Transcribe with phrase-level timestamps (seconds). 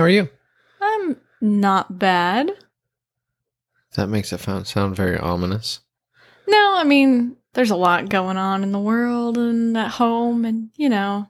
[0.00, 0.28] Hey, How are you?
[0.80, 2.52] I'm not bad.
[3.96, 5.80] That makes it sound sound very ominous.
[6.48, 10.70] No, I mean, there's a lot going on in the world and at home, and
[10.76, 11.28] you know,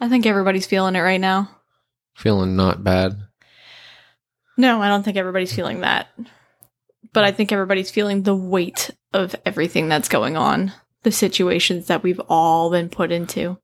[0.00, 1.48] I think everybody's feeling it right now.
[2.16, 3.18] Feeling not bad.
[4.56, 6.08] No, I don't think everybody's feeling that.
[7.12, 10.72] But I think everybody's feeling the weight of everything that's going on,
[11.04, 13.58] the situations that we've all been put into.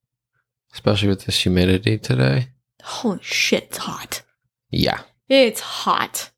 [0.73, 2.51] Especially with this humidity today.
[2.83, 4.23] Holy shit, it's hot.
[4.71, 5.01] Yeah.
[5.29, 6.31] It's hot.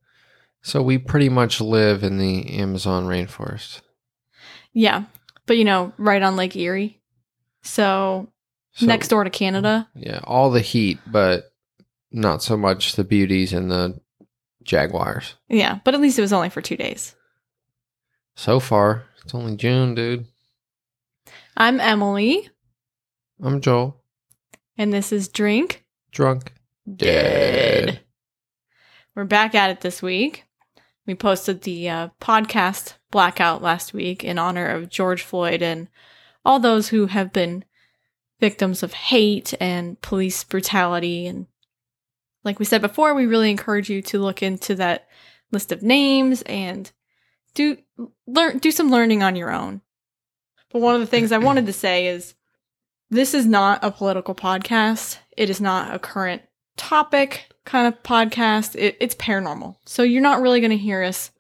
[0.63, 3.81] So we pretty much live in the Amazon rainforest.
[4.73, 5.05] Yeah.
[5.47, 7.01] But you know, right on Lake Erie.
[7.63, 8.29] So,
[8.73, 9.89] So, next door to Canada.
[9.95, 11.53] Yeah, all the heat, but
[12.13, 14.01] not so much the beauties and the
[14.63, 15.35] jaguars.
[15.49, 17.15] Yeah, but at least it was only for two days.
[18.37, 20.27] So far, it's only June, dude.
[21.57, 22.49] I'm Emily,
[23.43, 24.03] I'm Joel.
[24.77, 25.84] and this is Drink
[26.15, 26.53] Drunk.
[26.95, 27.99] Dead.
[29.17, 30.45] We're back at it this week.
[31.09, 35.89] We posted the uh, podcast blackout last week in honor of George Floyd and
[36.45, 37.65] all those who have been
[38.39, 41.27] victims of hate and police brutality.
[41.27, 41.47] And
[42.45, 45.09] like we said before, we really encourage you to look into that
[45.51, 46.93] list of names and
[47.55, 47.77] do
[48.29, 49.81] learn do some learning on your own.
[50.71, 52.37] But one of the things I wanted to say is
[53.11, 55.19] this is not a political podcast.
[55.37, 56.43] It is not a current
[56.77, 58.77] topic kind of podcast.
[58.77, 59.77] It, it's paranormal.
[59.87, 61.31] So you're not really going to hear us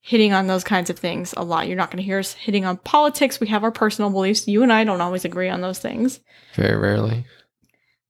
[0.00, 1.68] hitting on those kinds of things a lot.
[1.68, 3.40] You're not going to hear us hitting on politics.
[3.40, 4.48] We have our personal beliefs.
[4.48, 6.20] You and I don't always agree on those things.
[6.54, 7.26] Very rarely.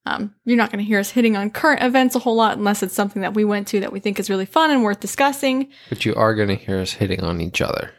[0.06, 2.82] Um, you're not going to hear us hitting on current events a whole lot unless
[2.82, 5.70] it's something that we went to that we think is really fun and worth discussing.
[5.90, 7.90] But you are going to hear us hitting on each other.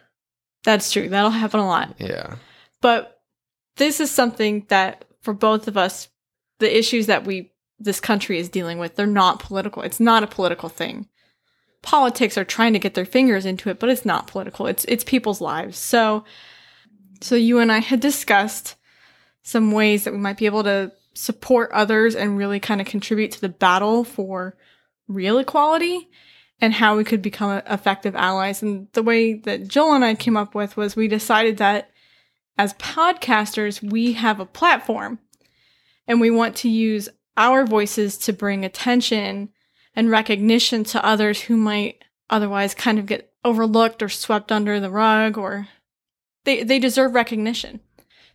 [0.63, 1.09] That's true.
[1.09, 1.95] That'll happen a lot.
[1.99, 2.37] Yeah.
[2.81, 3.21] But
[3.75, 6.07] this is something that for both of us,
[6.59, 9.81] the issues that we this country is dealing with, they're not political.
[9.81, 11.07] It's not a political thing.
[11.81, 14.67] Politics are trying to get their fingers into it, but it's not political.
[14.67, 15.77] It's it's people's lives.
[15.77, 16.25] So
[17.21, 18.75] so you and I had discussed
[19.43, 23.31] some ways that we might be able to support others and really kind of contribute
[23.31, 24.55] to the battle for
[25.07, 26.09] real equality
[26.61, 28.61] and how we could become effective allies.
[28.61, 31.89] And the way that Jill and I came up with was we decided that
[32.57, 35.19] as podcasters, we have a platform
[36.09, 39.49] and we want to use our voices to bring attention
[39.95, 44.89] and recognition to others who might otherwise kind of get overlooked or swept under the
[44.89, 45.67] rug or
[46.43, 47.79] they, they deserve recognition.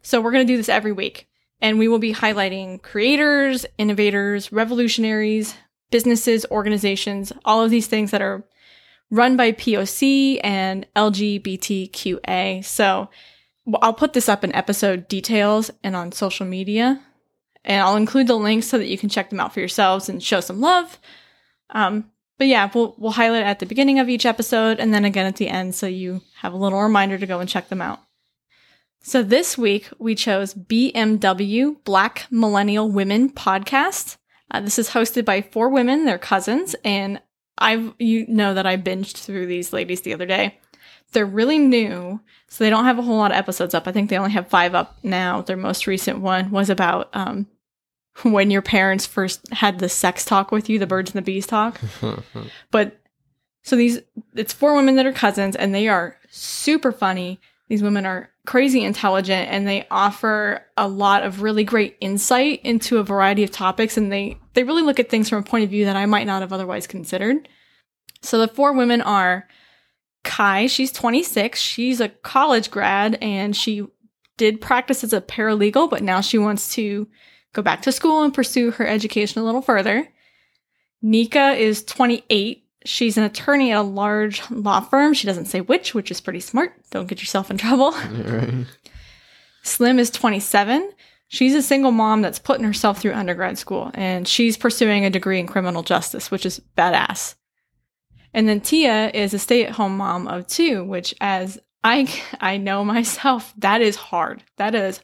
[0.02, 1.28] So we're going to do this every week
[1.60, 5.54] and we will be highlighting creators, innovators, revolutionaries,
[5.90, 8.44] businesses, organizations, all of these things that are
[9.10, 12.64] run by POC and LGBTQA.
[12.64, 13.10] So
[13.82, 17.00] I'll put this up in episode details and on social media,
[17.64, 20.22] and I'll include the links so that you can check them out for yourselves and
[20.22, 20.98] show some love.
[21.70, 25.04] Um, but yeah, we'll we'll highlight it at the beginning of each episode and then
[25.04, 27.80] again at the end, so you have a little reminder to go and check them
[27.80, 28.00] out.
[29.02, 34.16] So this week we chose BMW Black Millennial Women podcast.
[34.50, 37.20] Uh, this is hosted by four women, they're cousins, and
[37.56, 40.58] I've you know that I binged through these ladies the other day.
[41.12, 43.86] They're really new, so they don't have a whole lot of episodes up.
[43.86, 45.42] I think they only have five up now.
[45.42, 47.46] Their most recent one was about um,
[48.22, 51.46] when your parents first had the sex talk with you, the birds and the bees
[51.46, 51.80] talk.
[52.70, 53.00] but
[53.62, 54.00] so these,
[54.34, 57.40] it's four women that are cousins, and they are super funny.
[57.68, 62.98] These women are crazy intelligent, and they offer a lot of really great insight into
[62.98, 65.70] a variety of topics, and they they really look at things from a point of
[65.70, 67.48] view that I might not have otherwise considered.
[68.22, 69.48] So the four women are
[70.24, 71.60] Kai, she's 26.
[71.60, 73.86] She's a college grad and she
[74.36, 77.06] did practice as a paralegal, but now she wants to
[77.54, 80.06] go back to school and pursue her education a little further.
[81.00, 82.66] Nika is 28.
[82.84, 85.14] She's an attorney at a large law firm.
[85.14, 86.74] She doesn't say which, which is pretty smart.
[86.90, 87.92] Don't get yourself in trouble.
[88.10, 88.66] right.
[89.62, 90.92] Slim is 27.
[91.28, 95.40] She's a single mom that's putting herself through undergrad school and she's pursuing a degree
[95.40, 97.34] in criminal justice, which is badass.
[98.34, 102.08] And then Tia is a stay-at-home mom of two, which as I
[102.40, 104.42] I know myself, that is hard.
[104.56, 105.00] That is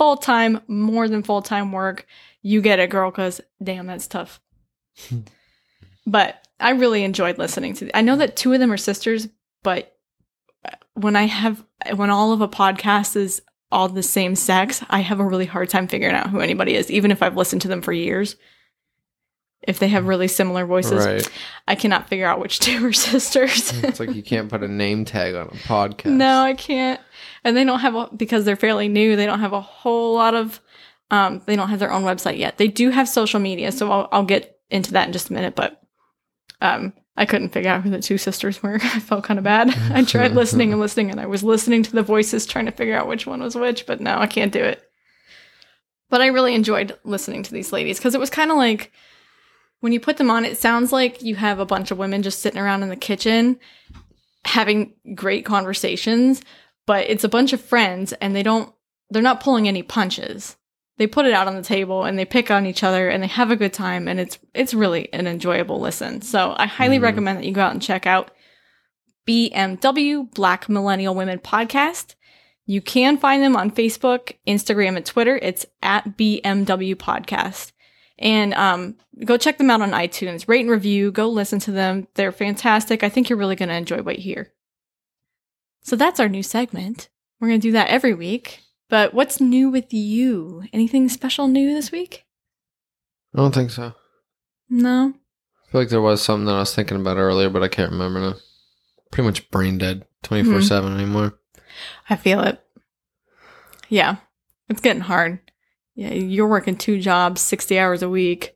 [0.00, 2.06] full-time, more than full-time work.
[2.40, 4.40] You get it, girl, cuz damn, that's tough.
[6.06, 7.94] but I really enjoyed listening to.
[7.94, 9.28] I know that two of them are sisters,
[9.62, 9.94] but
[10.64, 11.62] uh, when I have
[11.96, 15.68] when all of a podcast is all the same sex, I have a really hard
[15.68, 18.36] time figuring out who anybody is, even if I've listened to them for years.
[19.62, 21.30] If they have really similar voices, Right.
[21.68, 23.72] I cannot figure out which two are sisters.
[23.84, 26.06] It's like you can't put a name tag on a podcast.
[26.12, 27.00] no, I can't.
[27.44, 29.16] And they don't have a, because they're fairly new.
[29.16, 30.60] They don't have a whole lot of.
[31.10, 32.56] Um, they don't have their own website yet.
[32.56, 35.56] They do have social media, so I'll, I'll get into that in just a minute,
[35.56, 35.82] but
[36.60, 38.76] um, I couldn't figure out who the two sisters were.
[38.82, 39.70] I felt kind of bad.
[39.92, 42.96] I tried listening and listening, and I was listening to the voices trying to figure
[42.96, 44.82] out which one was which, but no, I can't do it.
[46.10, 48.92] But I really enjoyed listening to these ladies because it was kind of like
[49.80, 52.40] when you put them on, it sounds like you have a bunch of women just
[52.40, 53.58] sitting around in the kitchen
[54.46, 56.40] having great conversations,
[56.86, 58.72] but it's a bunch of friends and they don't,
[59.10, 60.56] they're not pulling any punches.
[60.96, 63.26] They put it out on the table and they pick on each other and they
[63.26, 66.20] have a good time and it's it's really an enjoyable listen.
[66.22, 67.02] So I highly Mhm.
[67.02, 68.30] recommend that you go out and check out
[69.26, 72.14] BMW Black Millennial Women Podcast.
[72.66, 75.38] You can find them on Facebook, Instagram, and Twitter.
[75.40, 77.72] It's at BMW Podcast.
[78.20, 80.46] And um, go check them out on iTunes.
[80.46, 81.10] Rate and review.
[81.10, 82.06] Go listen to them.
[82.14, 83.02] They're fantastic.
[83.02, 84.52] I think you're really going to enjoy what you hear.
[85.82, 87.08] So that's our new segment.
[87.40, 88.60] We're going to do that every week.
[88.90, 90.64] But what's new with you?
[90.72, 92.26] Anything special new this week?
[93.34, 93.94] I don't think so.
[94.68, 95.14] No.
[95.14, 97.92] I feel like there was something that I was thinking about earlier, but I can't
[97.92, 98.34] remember now.
[99.10, 101.38] Pretty much brain dead 24 7 anymore.
[102.08, 102.60] I feel it.
[103.88, 104.16] Yeah.
[104.68, 105.40] It's getting hard.
[106.00, 108.54] Yeah, you're working two jobs, 60 hours a week.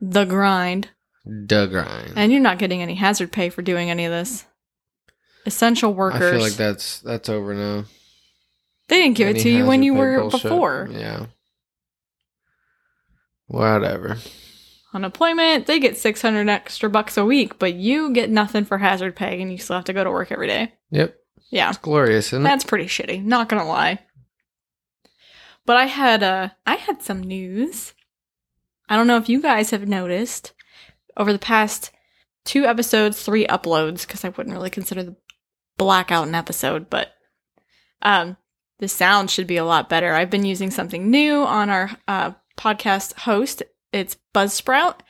[0.00, 0.88] The grind.
[1.26, 2.14] The grind.
[2.16, 4.46] And you're not getting any hazard pay for doing any of this.
[5.44, 6.22] Essential workers.
[6.22, 7.84] I feel like that's that's over now.
[8.88, 10.42] they didn't give it to you when you were bullshit.
[10.44, 10.88] before.
[10.90, 11.26] Yeah.
[13.48, 14.16] Whatever.
[14.94, 19.42] Unemployment, they get 600 extra bucks a week, but you get nothing for hazard pay
[19.42, 20.72] and you still have to go to work every day.
[20.92, 21.14] Yep.
[21.50, 21.68] Yeah.
[21.68, 22.44] It's glorious, isn't it?
[22.44, 23.98] That's pretty shitty, not gonna lie.
[25.68, 27.92] But I had uh I had some news.
[28.88, 30.54] I don't know if you guys have noticed
[31.14, 31.90] over the past
[32.46, 35.16] two episodes, three uploads, because I wouldn't really consider the
[35.76, 37.08] blackout an episode, but
[38.00, 38.38] um
[38.78, 40.14] the sound should be a lot better.
[40.14, 43.62] I've been using something new on our uh, podcast host.
[43.92, 45.00] It's Buzzsprout.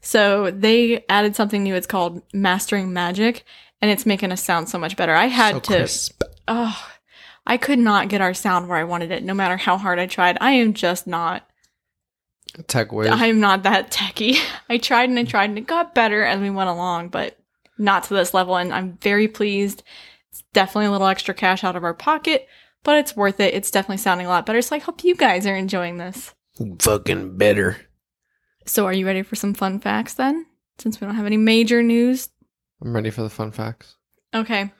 [0.00, 1.76] So they added something new.
[1.76, 3.44] It's called Mastering Magic,
[3.80, 5.14] and it's making us sound so much better.
[5.14, 6.22] I had So to crisp.
[6.48, 6.90] oh,
[7.48, 10.06] I could not get our sound where I wanted it, no matter how hard I
[10.06, 10.38] tried.
[10.40, 11.48] I am just not.
[12.66, 13.08] Tech whiz.
[13.10, 14.38] I'm not that techie.
[14.68, 17.38] I tried and I tried, and it got better as we went along, but
[17.78, 18.56] not to this level.
[18.56, 19.82] And I'm very pleased.
[20.30, 22.46] It's definitely a little extra cash out of our pocket,
[22.84, 23.54] but it's worth it.
[23.54, 24.62] It's definitely sounding a lot better.
[24.62, 26.34] So I hope you guys are enjoying this.
[26.80, 27.78] Fucking better.
[28.66, 30.46] So are you ready for some fun facts then?
[30.78, 32.28] Since we don't have any major news
[32.82, 33.96] I'm ready for the fun facts.
[34.34, 34.70] Okay.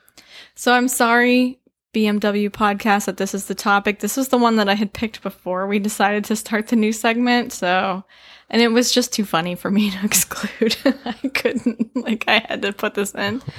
[0.55, 1.61] So I'm sorry,
[1.95, 4.01] BMW podcast, that this is the topic.
[4.01, 6.93] This was the one that I had picked before we decided to start the new
[6.93, 7.53] segment.
[7.53, 8.05] So,
[8.51, 10.77] and it was just too funny for me to exclude.
[11.05, 13.43] I couldn't, like, I had to put this in.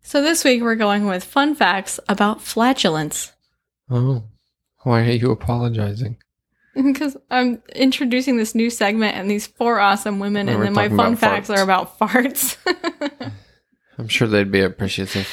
[0.00, 3.32] So this week we're going with fun facts about flatulence.
[3.90, 4.22] Oh.
[4.78, 6.16] Why are you apologizing?
[6.74, 10.88] Because I'm introducing this new segment and these four awesome women, Oh, and then my
[10.88, 11.58] fun facts farts.
[11.58, 12.56] are about farts.
[13.98, 15.28] I'm sure they'd be appreciative.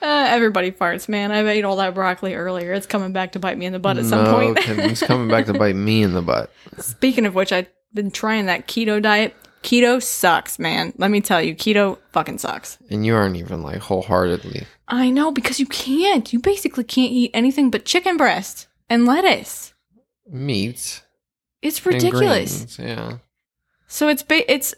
[0.00, 1.32] Uh, everybody farts, man.
[1.32, 2.72] I've ate all that broccoli earlier.
[2.72, 4.58] It's coming back to bite me in the butt at some no, point.
[4.68, 6.50] It's coming back to bite me in the butt.
[6.78, 9.34] Speaking of which, I've been trying that keto diet.
[9.62, 10.92] Keto sucks, man.
[10.98, 12.78] Let me tell you, keto fucking sucks.
[12.90, 14.66] And you aren't even like wholeheartedly.
[14.86, 16.32] I know because you can't.
[16.32, 19.74] You basically can't eat anything but chicken breast and lettuce.
[20.30, 21.02] Meats.
[21.60, 22.76] It's ridiculous.
[22.76, 23.18] greens, Yeah.
[23.88, 24.74] So it's ba- it's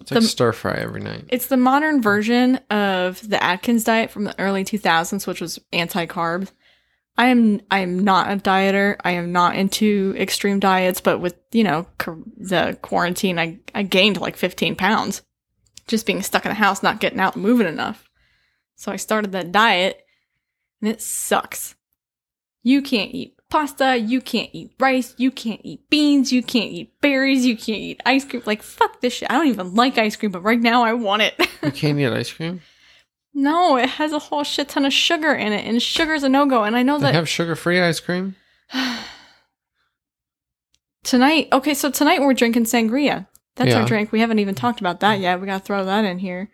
[0.00, 1.24] It's like The- stir fry every night.
[1.28, 6.48] it's the modern version of the Atkins diet from the early 2000s, which was anti-carb.
[7.18, 8.96] I am I am not a dieter.
[9.02, 13.84] I am not into extreme diets, but with you know qu- the quarantine, I I
[13.84, 15.22] gained like 15 pounds
[15.88, 18.08] just being stuck in the house, not getting out, moving enough.
[18.74, 20.04] So I started that diet,
[20.82, 21.74] and it sucks.
[22.62, 23.96] You can't eat pasta.
[23.96, 25.14] You can't eat rice.
[25.16, 26.32] You can't eat beans.
[26.32, 27.46] You can't eat berries.
[27.46, 28.42] You can't eat ice cream.
[28.46, 29.30] Like fuck this shit.
[29.30, 31.34] I don't even like ice cream, but right now I want it.
[31.62, 32.60] You can't eat ice cream?
[33.34, 36.46] No, it has a whole shit ton of sugar in it, and sugar's a no
[36.46, 36.62] go.
[36.64, 38.36] And I know that They that have sugar free ice cream?
[41.02, 43.26] tonight, okay, so tonight we're drinking sangria.
[43.56, 43.80] That's Yeah.
[43.80, 44.12] our drink.
[44.12, 45.40] We haven't even talked about that yet.
[45.40, 46.50] We gotta throw that in here.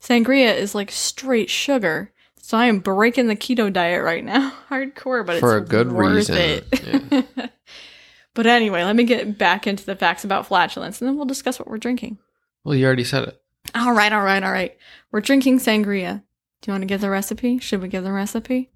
[0.00, 2.12] Sangria is like straight sugar.
[2.46, 4.52] So I am breaking the keto diet right now.
[4.70, 6.36] Hardcore, but For it's a good reason.
[6.38, 7.26] It.
[8.34, 11.58] but anyway, let me get back into the facts about flatulence and then we'll discuss
[11.58, 12.18] what we're drinking.
[12.62, 13.42] Well, you already said it.
[13.74, 14.76] All right, all right, all right.
[15.10, 16.22] We're drinking sangria.
[16.62, 17.58] Do you want to give the recipe?
[17.58, 18.70] Should we give the recipe?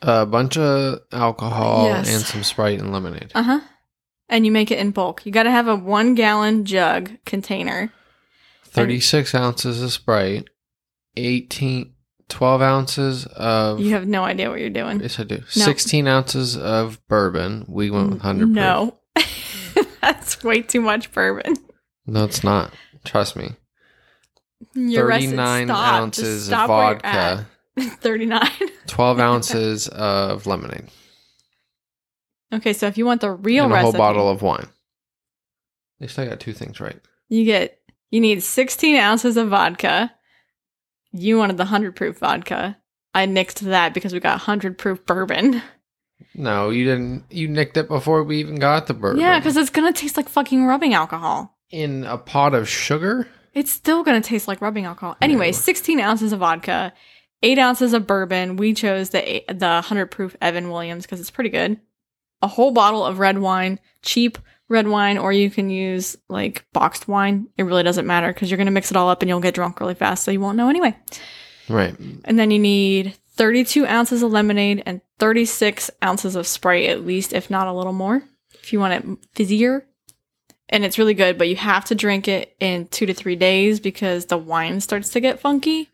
[0.00, 2.14] A bunch of alcohol Yes.
[2.14, 3.32] and some Sprite and lemonade.
[3.34, 3.60] Uh huh.
[4.28, 5.26] And you make it in bulk.
[5.26, 7.92] You got to have a one gallon jug container.
[8.62, 10.48] 36 ounces of Sprite,
[11.16, 11.94] 18,
[12.28, 13.80] 12 ounces of.
[13.80, 15.00] You have no idea what you're doing.
[15.00, 15.42] yes, I do.
[15.48, 17.64] 16 ounces of bourbon.
[17.68, 18.48] We went with 100.
[18.48, 18.98] No.
[20.00, 21.54] That's way too much bourbon.
[22.06, 22.72] No, it's not.
[23.04, 23.54] Trust me.
[24.76, 25.30] Arrested.
[25.30, 25.76] 39 Stop.
[25.76, 27.46] Just ounces of stop where you're vodka,
[27.78, 27.92] at.
[28.00, 28.50] 39.
[28.86, 30.88] 12 ounces of lemonade,
[32.52, 34.60] Okay, so if you want the real and a recipe, whole bottle of wine.
[34.60, 36.98] At least I got two things right.
[37.28, 37.78] you get
[38.10, 40.12] you need 16 ounces of vodka.
[41.12, 42.76] You wanted the 100 proof vodka.
[43.14, 45.62] I nixed that because we got 100 proof bourbon.
[46.34, 47.24] No, you didn't.
[47.30, 49.20] You nicked it before we even got the bourbon.
[49.20, 51.54] Yeah, because it's gonna taste like fucking rubbing alcohol.
[51.70, 53.28] in a pot of sugar.
[53.54, 55.16] It's still gonna taste like rubbing alcohol.
[55.20, 55.52] Anyway, Yeah.
[55.52, 56.92] 16 ounces of vodka,
[57.42, 58.56] eight ounces of bourbon.
[58.56, 61.78] We chose the the 100 proof Evan Williams because it's pretty good.
[62.42, 67.08] A whole bottle of red wine, cheap red wine, or you can use like boxed
[67.08, 67.48] wine.
[67.56, 69.80] It really doesn't matter because you're gonna mix it all up and you'll get drunk
[69.80, 70.96] really fast, so you won't know anyway.
[71.68, 71.94] Right.
[72.24, 77.32] And then you need 32 ounces of lemonade and 36 ounces of Sprite, at least,
[77.32, 78.22] if not a little more,
[78.54, 79.82] if you want it fizzier.
[80.68, 83.80] And it's really good, but you have to drink it in two to three days
[83.80, 85.88] because the wine starts to get funky.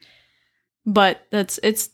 [0.85, 1.91] But that's, it's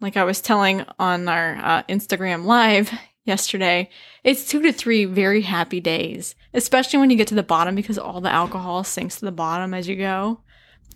[0.00, 2.90] like I was telling on our uh, Instagram live
[3.24, 3.90] yesterday,
[4.22, 7.98] it's two to three very happy days, especially when you get to the bottom because
[7.98, 10.40] all the alcohol sinks to the bottom as you go.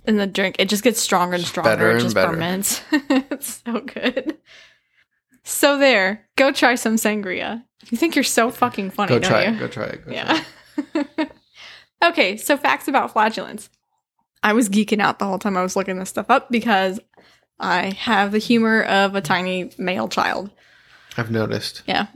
[0.05, 1.71] And the drink, it just gets stronger and stronger.
[1.71, 2.33] better it and just better.
[2.33, 2.83] ferments.
[2.93, 4.39] it's so good.
[5.45, 7.65] So there, go try some sangria.
[7.91, 9.55] You think you're so fucking funny, Go don't try you?
[9.55, 9.59] it.
[9.59, 10.05] Go try it.
[10.05, 11.27] Go try Yeah.
[12.05, 13.71] okay, so facts about flatulence.
[14.43, 17.01] I was geeking out the whole time I was looking this stuff up because
[17.59, 20.51] I have the humor of a tiny male child.
[21.19, 21.83] I've noticed.
[21.87, 22.07] Yeah.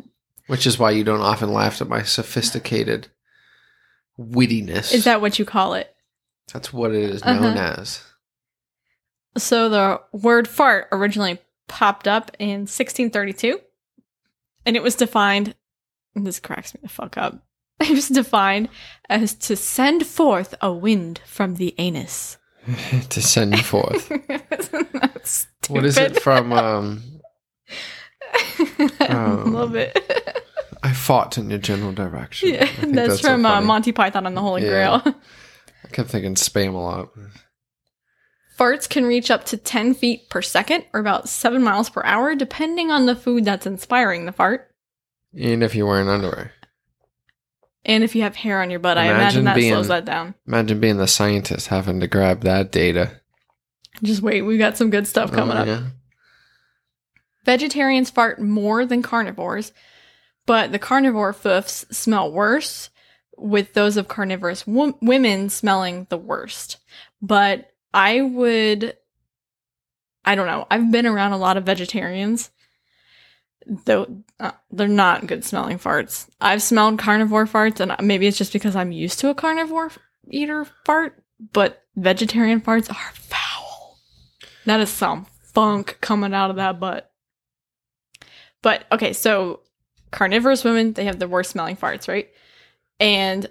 [0.46, 3.08] Which is why you don't often laugh at my sophisticated
[4.18, 4.92] wittiness.
[4.94, 5.94] Is that what you call it?
[6.52, 7.80] That's what it is known Uh-huh.
[7.80, 8.02] as.
[9.36, 13.60] So the word fart originally popped up in 1632,
[14.66, 15.54] and it was defined.
[16.14, 17.42] This cracks me the fuck up.
[17.80, 18.68] It was defined
[19.08, 22.36] as to send forth a wind from the anus.
[23.08, 24.08] to send forth.
[25.68, 26.52] What is it from?
[26.52, 27.02] Um,
[28.32, 29.96] I Um, love it.
[30.82, 32.50] I fought in your general direction.
[32.50, 33.60] Yeah, that's, so from uh.
[33.60, 35.00] Monty Python and the Holy Yeah.
[35.02, 35.14] Grail.
[35.84, 37.08] I kept thinking Spamalot.
[38.58, 42.34] Farts can reach up to 10 feet per second or about 7 miles per hour,
[42.34, 44.70] depending on the food that's inspiring the fart.
[45.38, 46.52] And if you're wearing underwear.
[47.84, 50.04] And if you have hair on your butt, I Imagine imagine that being- slows that
[50.04, 50.34] down.
[50.46, 53.20] Imagine being the scientist having to grab that data.
[54.02, 55.82] Just wait, we got some good stuff coming Oh, up.
[57.44, 59.72] Vegetarians fart more than carnivores,
[60.46, 62.90] but the carnivore foofs smell worse,
[63.36, 66.78] with those of carnivorous wo- women smelling the worst.
[67.20, 68.96] But I would,
[70.24, 72.50] I don't know, I've been around a lot of vegetarians,
[73.66, 76.28] though uh, they're not good smelling farts.
[76.40, 79.92] I've smelled carnivore farts, and maybe it's just because I'm used to a carnivore
[80.30, 81.22] eater fart,
[81.52, 83.98] but vegetarian farts are foul.
[84.66, 87.11] That is some funk coming out of that butt.
[88.62, 89.60] But okay, so
[90.10, 92.28] carnivorous women, they have the worst smelling farts, right?
[93.00, 93.46] And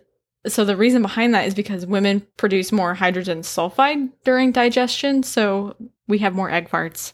[0.48, 5.76] so the reason behind that is because women produce more hydrogen sulfide during digestion, so
[6.08, 7.14] we have more egg farts,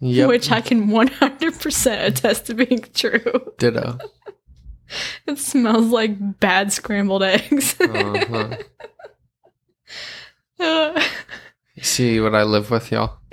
[0.00, 0.28] Yep.
[0.28, 3.52] which I can 100% attest to being true.
[3.58, 3.98] Ditto.
[5.26, 7.74] It smells like bad scrambled eggs.
[7.80, 8.56] Uh-huh.
[10.60, 11.02] Uh,
[11.80, 13.16] See what I live with, y'all?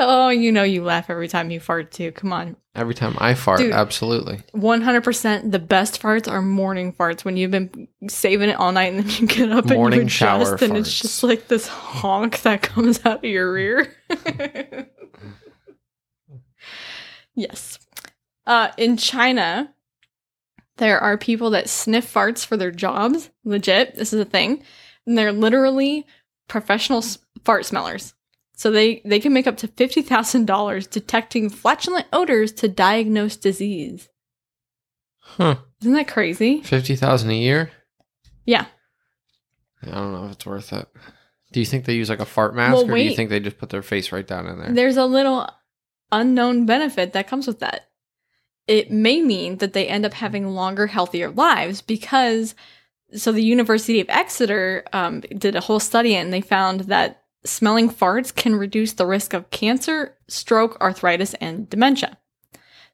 [0.00, 2.12] oh, you know you laugh every time you fart too.
[2.12, 2.56] Come on.
[2.74, 3.72] Every time I fart, Dude.
[3.72, 4.38] absolutely.
[4.54, 9.02] 100% the best farts are morning farts when you've been saving it all night and
[9.04, 12.42] then you get up Morning and you shower adjust and it's just like this honk
[12.42, 13.92] that comes out of your rear.
[17.34, 17.78] yes.
[18.46, 19.74] Uh, in China,
[20.76, 23.30] there are people that sniff farts for their jobs.
[23.44, 23.96] Legit.
[23.96, 24.62] This is a thing.
[25.06, 26.06] And they're literally
[26.48, 28.14] professional s- fart smellers.
[28.60, 34.10] So they, they can make up to $50,000 detecting flatulent odors to diagnose disease.
[35.16, 35.56] Huh.
[35.80, 36.60] Isn't that crazy?
[36.60, 37.70] 50000 a year?
[38.44, 38.66] Yeah.
[39.82, 40.86] I don't know if it's worth it.
[41.52, 43.40] Do you think they use like a fart mask Well, or do you think they
[43.40, 44.74] just put their face right down in there?
[44.74, 45.48] There's a little
[46.12, 47.88] unknown benefit that comes with that.
[48.66, 52.54] It may mean that they end up having longer, healthier lives because.
[53.14, 57.88] So the University of Exeter um, did a whole study and they found that smelling
[57.90, 62.18] farts can reduce the risk of cancer, stroke, arthritis, and dementia.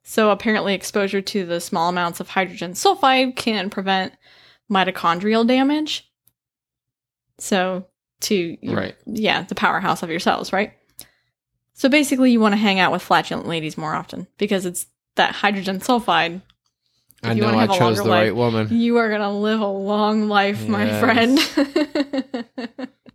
[0.03, 4.13] So apparently, exposure to the small amounts of hydrogen sulfide can prevent
[4.71, 6.09] mitochondrial damage.
[7.39, 7.87] So
[8.21, 8.97] to your- Right.
[9.05, 10.73] yeah, the powerhouse of your cells, right?
[11.75, 14.87] So basically, you want to hang out with flatulent ladies more often because it's
[15.17, 16.41] that hydrogen sulfide
[17.23, 18.69] I you know I chose the life, right woman.
[18.71, 21.39] You are gonna live a long life, my friend.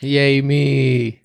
[0.00, 1.22] Yay me.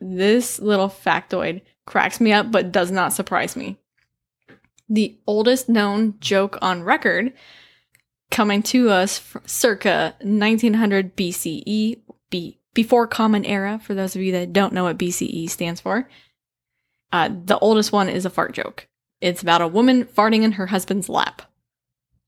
[0.00, 3.78] this little factoid cracks me up, but does not surprise me.
[4.88, 7.32] The oldest known joke on record,
[8.30, 14.52] coming to us circa 1900 BCE, be, before Common Era, for those of you that
[14.52, 16.08] don't know what BCE stands for.
[17.12, 18.88] Uh, the oldest one is a fart joke.
[19.20, 21.42] It's about a woman farting in her husband's lap.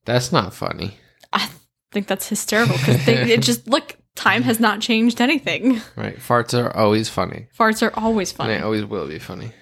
[0.05, 0.97] That's not funny.
[1.33, 1.49] I
[1.93, 3.97] think that's hysterical because it just look.
[4.15, 5.81] Time has not changed anything.
[5.97, 6.17] Right.
[6.19, 7.49] Farts are always funny.
[7.59, 8.53] Farts are always funny.
[8.55, 9.53] And they always will be funny.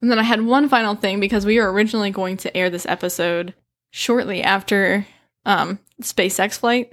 [0.00, 2.86] And then I had one final thing because we were originally going to air this
[2.86, 3.54] episode
[3.90, 5.06] shortly after
[5.44, 6.92] um, SpaceX flight,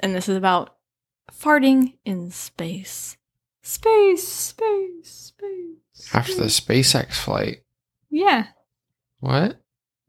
[0.00, 0.76] and this is about
[1.32, 3.16] farting in space.
[3.62, 6.14] Space, space, space.
[6.14, 7.62] After the SpaceX flight.
[8.10, 8.48] Yeah.
[9.20, 9.60] What?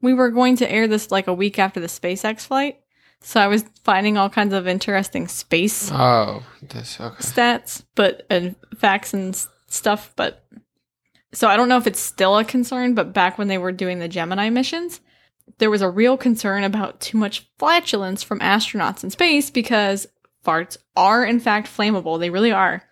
[0.02, 2.80] We were going to air this like a week after the SpaceX flight.
[3.26, 7.16] So I was finding all kinds of interesting space Oh, this okay.
[7.16, 10.12] stats, but and facts and s- stuff.
[10.14, 10.44] But
[11.32, 12.94] so I don't know if it's still a concern.
[12.94, 15.00] But back when they were doing the Gemini missions,
[15.58, 20.06] there was a real concern about too much flatulence from astronauts in space because
[20.44, 22.20] farts are in fact flammable.
[22.20, 22.82] They really are.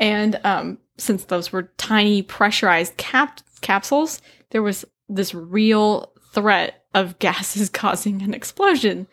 [0.00, 7.18] And um, since those were tiny pressurized cap- capsules, there was this real threat of
[7.20, 9.06] gases causing an explosion.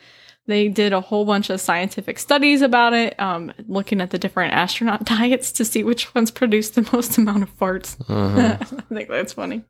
[0.49, 4.51] They did a whole bunch of scientific studies about it, um, looking at the different
[4.55, 7.95] astronaut diets to see which ones produce the most amount of farts.
[8.09, 8.57] Uh-huh.
[8.89, 9.63] I think that's funny.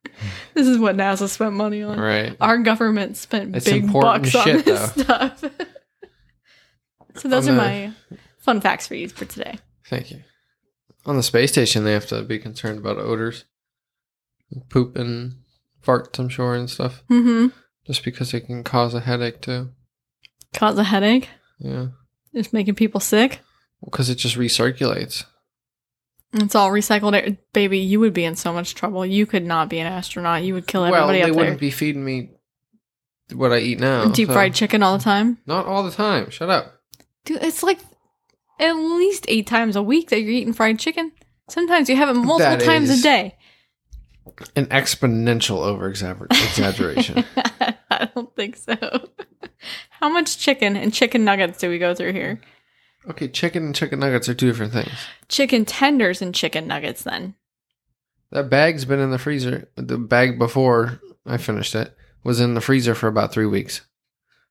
[0.54, 2.00] This is what NASA spent money on.
[2.00, 2.38] right.
[2.40, 5.42] Our government spent It's big bucks on shit, this stuff.
[7.16, 7.94] so those On are the- my
[8.38, 9.60] fun facts for you for today.
[9.88, 10.22] Thank you.
[11.06, 13.44] On the space station, they have to be concerned about odors,
[14.70, 15.34] poop and
[15.86, 17.04] farts, I'm sure, and stuff.
[17.12, 17.48] Mm-hmm.
[17.86, 19.72] Just because it can cause a headache too.
[20.54, 21.30] Cause a headache.
[21.60, 21.88] Yeah,
[22.34, 23.40] It's making people sick.
[23.84, 25.26] because it just recirculates.
[26.34, 27.38] It's all recycled air.
[27.54, 29.06] Baby, you would be in so much trouble.
[29.06, 30.44] You could not be an astronaut.
[30.44, 31.36] You would kill well, everybody they up there.
[31.36, 32.30] wouldn't be feeding me
[33.34, 34.06] what I eat now.
[34.10, 35.40] Deep so- fried chicken all the time.
[35.48, 36.30] Not all the time.
[36.30, 36.82] Shut up.
[37.26, 37.80] Dude, it's like
[38.60, 41.12] at least eight times a week that you're eating fried chicken.
[41.50, 43.36] Sometimes you have it multiple That times is- a day.
[44.56, 47.24] An exponential over exaggeration.
[47.92, 48.76] I don't think so.
[49.90, 52.40] How much chicken and chicken nuggets do we go through here?
[53.10, 54.92] okay, chicken and chicken nuggets are two different things.
[55.30, 57.34] Chicken tenders and chicken nuggets, then.
[58.32, 59.70] That bag's been in the freezer.
[59.76, 63.82] The bag before I finished it was in the freezer for about three weeks.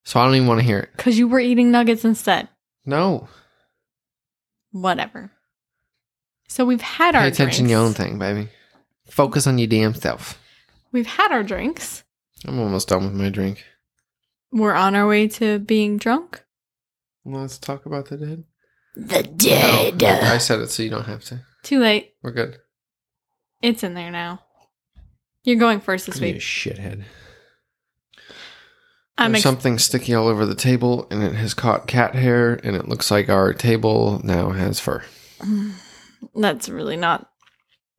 [0.05, 0.91] So I don't even want to hear it.
[0.97, 2.49] Because you were eating nuggets instead.
[2.85, 3.29] No.
[4.73, 5.31] Whatever.
[6.49, 7.71] So we've had our Pay attention to drinks.
[7.71, 8.49] your own thing, baby.
[9.11, 10.41] Focus on your damn self.
[10.93, 12.05] We've had our drinks.
[12.47, 13.65] I'm almost done with my drink.
[14.53, 16.45] We're on our way to being drunk.
[17.25, 18.45] Let's talk about the dead.
[18.97, 21.43] The No, I said it so you don't have to.
[21.63, 22.15] Too late.
[22.23, 22.59] We're good.
[23.61, 24.41] It's in there now.
[25.45, 26.37] You're going first this You week.
[26.37, 27.05] shithead.
[29.17, 32.55] I'm There's ex- something sticky all over the table, and it has caught cat hair,
[32.63, 35.03] and it looks like our table now has fur.
[36.35, 37.29] That's really not.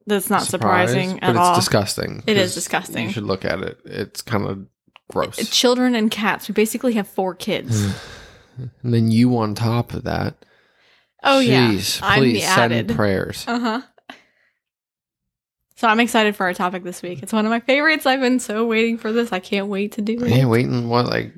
[0.10, 1.56] That's not surprising but at it's all.
[1.56, 2.24] disgusting.
[2.28, 3.08] It is disgusting.
[3.08, 3.80] You should look at it.
[3.86, 4.68] It's kind of
[5.10, 5.38] gross.
[5.50, 6.48] Children and cats.
[6.48, 7.82] We basically have four kids.
[8.58, 10.46] and then you on top of that.
[11.24, 12.96] Oh yeah, Jeez, I'm please send added.
[12.96, 13.46] prayers.
[13.48, 13.82] Uh huh.
[15.76, 17.24] So I'm excited for our topic this week.
[17.24, 18.06] It's one of my favorites.
[18.06, 19.32] I've been so waiting for this.
[19.32, 20.30] I can't wait to do it.
[20.30, 21.34] Yeah, waiting what like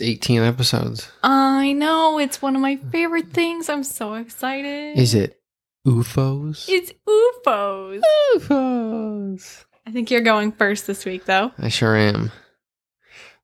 [0.00, 1.08] 18 episodes.
[1.22, 3.68] I know it's one of my favorite things.
[3.68, 4.98] I'm so excited.
[4.98, 5.40] Is it
[5.86, 6.66] UFOs?
[6.68, 8.02] It's UFOs.
[8.36, 9.64] UFOs.
[9.86, 11.52] I think you're going first this week, though.
[11.58, 12.30] I sure am.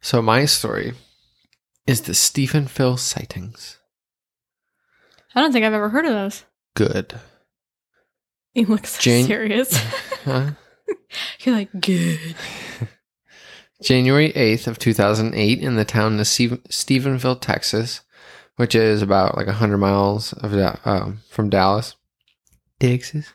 [0.00, 0.92] So my story
[1.86, 3.78] is the Stephenville sightings.
[5.34, 6.44] I don't think I've ever heard of those.
[6.76, 7.14] Good.
[8.54, 9.76] You look so Jane- serious.
[10.24, 10.52] Huh?
[11.40, 12.18] you're like good.
[13.82, 18.00] January 8th of 2008 in the town of Stephenville, Texas,
[18.56, 21.94] which is about like 100 miles of Da- um, from Dallas,
[22.80, 23.32] Texas.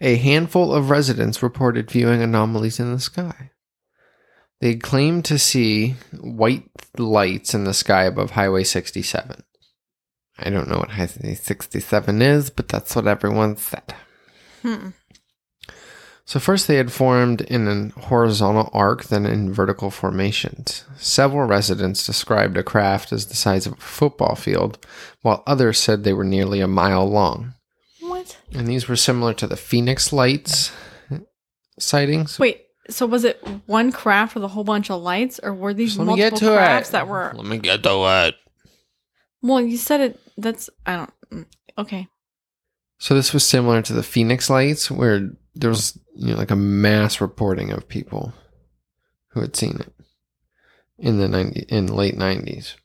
[0.00, 3.50] A handful of residents reported viewing anomalies in the sky.
[4.60, 9.42] They claimed to see white lights in the sky above Highway 67.
[10.38, 13.94] I don't know what Highway 67 is, but that's what everyone said.
[14.62, 14.90] Hmm.
[16.26, 20.84] So first they had formed in an horizontal arc, then in vertical formations.
[20.96, 24.78] Several residents described a craft as the size of a football field,
[25.20, 27.53] while others said they were nearly a mile long.
[28.52, 30.72] And these were similar to the Phoenix Lights
[31.78, 32.38] sightings.
[32.38, 32.62] Wait.
[32.90, 35.98] So was it one craft with a whole bunch of lights, or were these Just
[36.00, 36.92] let me get multiple to crafts it.
[36.92, 37.32] that were?
[37.34, 38.34] Let me get to it.
[39.40, 40.20] Well, you said it.
[40.36, 41.12] That's I don't.
[41.30, 41.46] mm,
[41.78, 42.08] Okay.
[42.98, 46.56] So this was similar to the Phoenix Lights, where there was you know like a
[46.56, 48.34] mass reporting of people
[49.28, 49.92] who had seen it
[50.98, 52.76] in the 90, in the late nineties.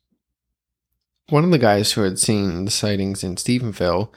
[1.29, 4.11] One of the guys who had seen the sightings in Stephenville,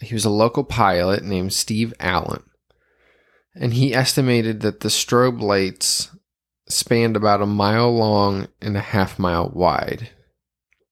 [0.00, 2.42] he was a local pilot named Steve Allen,
[3.54, 6.10] and he estimated that the strobe lights
[6.68, 10.10] spanned about a mile long and a half mile wide.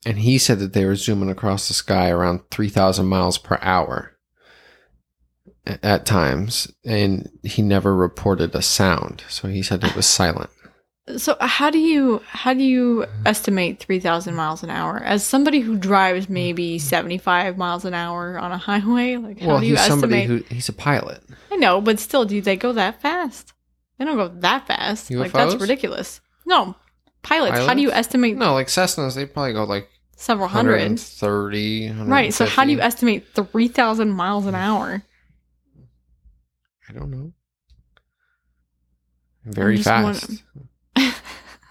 [0.07, 4.16] And he said that they were zooming across the sky around 3,000 miles per hour
[5.66, 6.73] at times.
[6.85, 9.25] And he never reported a sound.
[9.29, 10.51] So he said it was silent.
[11.16, 15.61] So how do you how do you estimate three thousand miles an hour as somebody
[15.61, 19.16] who drives maybe seventy five miles an hour on a highway?
[19.16, 20.47] Like how well, do you he's somebody estimate?
[20.49, 21.23] who, he's a pilot.
[21.51, 23.53] I know, but still, do they go that fast?
[23.99, 25.11] They don't go that fast.
[25.11, 26.21] Like that's ridiculous.
[26.44, 26.77] No,
[27.23, 27.59] pilots.
[27.59, 30.73] How do you estimate No, like Cessnas, they probably go like several hundred?
[30.73, 32.35] 130, Right.
[32.35, 35.03] So how do you estimate three thousand miles an hour?
[36.88, 37.33] I don't know.
[39.44, 40.42] Very fast.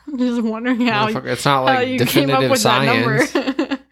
[0.07, 3.31] I'm just wondering how, it's not like you came definitive up with science.
[3.33, 3.79] that number.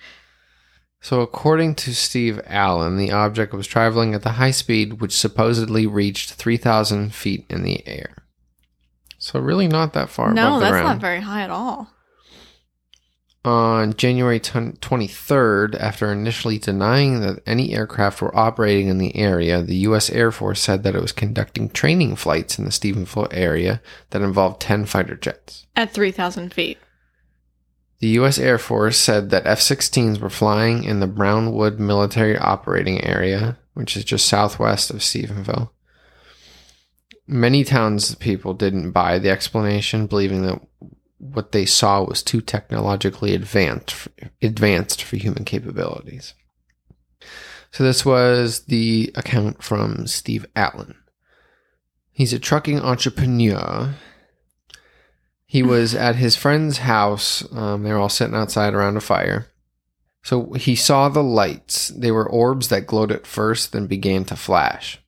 [1.06, 5.86] So, according to Steve Allen, the object was traveling at the high speed which supposedly
[5.86, 8.16] reached 3,000 feet in the air.
[9.20, 10.88] So, really not that far no, above the that's ground.
[10.88, 11.92] not very high at all.
[13.46, 19.62] On January 10 23rd, after initially denying that any aircraft were operating in the area,
[19.62, 20.10] the U.S.
[20.10, 24.62] Air Force said that it was conducting training flights in the Stephenville area that involved
[24.62, 25.68] 10 fighter jets.
[25.76, 26.80] At three thousand feet.
[28.00, 28.40] The U.S.
[28.40, 33.96] Air Force said that F 16s were flying in the Brownwood Military Operating Area, which
[33.96, 35.70] is just southwest of Stephenville.
[37.28, 40.62] Many townspeople didn't buy the explanation, believing that
[41.34, 44.08] what they saw was too technologically advanced,
[44.42, 46.34] advanced for human capabilities.
[47.72, 50.96] So, this was the account from Steve Allen.
[52.12, 53.96] He's a trucking entrepreneur
[55.46, 57.50] he was at his friend's house.
[57.54, 59.48] Um, they were all sitting outside around a fire.
[60.24, 61.90] So he saw the lights.
[61.90, 65.00] They were orbs that glowed at first, then began to flash.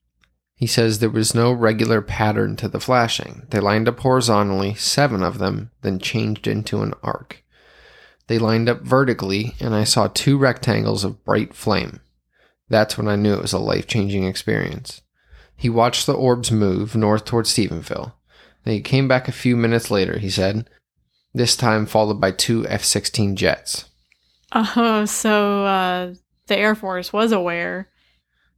[0.57, 3.43] He says there was no regular pattern to the flashing.
[3.51, 7.43] They lined up horizontally, seven of them, then changed into an arc.
[8.25, 12.01] They lined up vertically, and I saw two rectangles of bright flame.
[12.69, 15.01] That's when I knew it was a life changing experience.
[15.55, 18.13] He watched the orbs move north towards Stephenville.
[18.63, 20.67] They came back a few minutes later, he said,
[21.37, 23.85] this time followed by two F 16 jets.
[24.53, 26.13] Oh, so uh,
[26.47, 27.89] the Air Force was aware.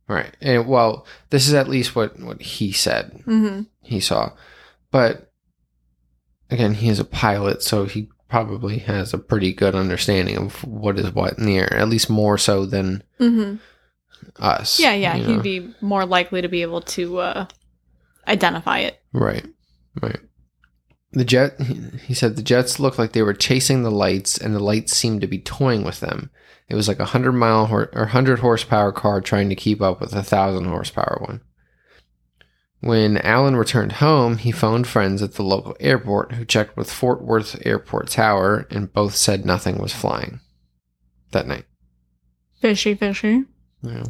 [0.10, 0.36] Right.
[0.42, 4.34] And well, this is at least what, what he said hmm he saw.
[4.92, 5.32] But
[6.50, 11.00] again, he is a pilot, so he probably has a pretty good understanding of what
[11.00, 13.56] is what in the air, at least more so than hmm
[14.38, 14.80] us.
[14.80, 15.16] Yeah, yeah.
[15.16, 15.42] He'd know?
[15.42, 17.46] be more likely to be able to uh,
[18.28, 19.02] identify it.
[19.14, 19.46] Right,
[20.02, 20.20] right.
[21.12, 21.60] The jet,
[22.06, 25.22] he said, the jets looked like they were chasing the lights, and the lights seemed
[25.22, 26.30] to be toying with them.
[26.70, 30.14] It was like a hundred mile or hundred horsepower car trying to keep up with
[30.14, 31.42] a thousand horsepower one.
[32.82, 37.22] When Allen returned home, he phoned friends at the local airport who checked with Fort
[37.22, 40.40] Worth Airport Tower, and both said nothing was flying
[41.32, 41.66] that night.
[42.62, 43.44] Fishy, fishy.
[43.82, 44.06] Yeah.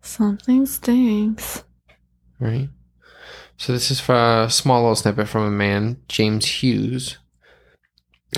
[0.00, 1.64] Something stinks.
[2.38, 2.68] right?
[3.56, 7.18] So this is a small little snippet from a man, James Hughes.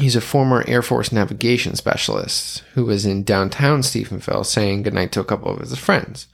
[0.00, 5.20] He's a former Air Force navigation specialist who was in downtown Stephenville saying goodnight to
[5.20, 6.28] a couple of his friends.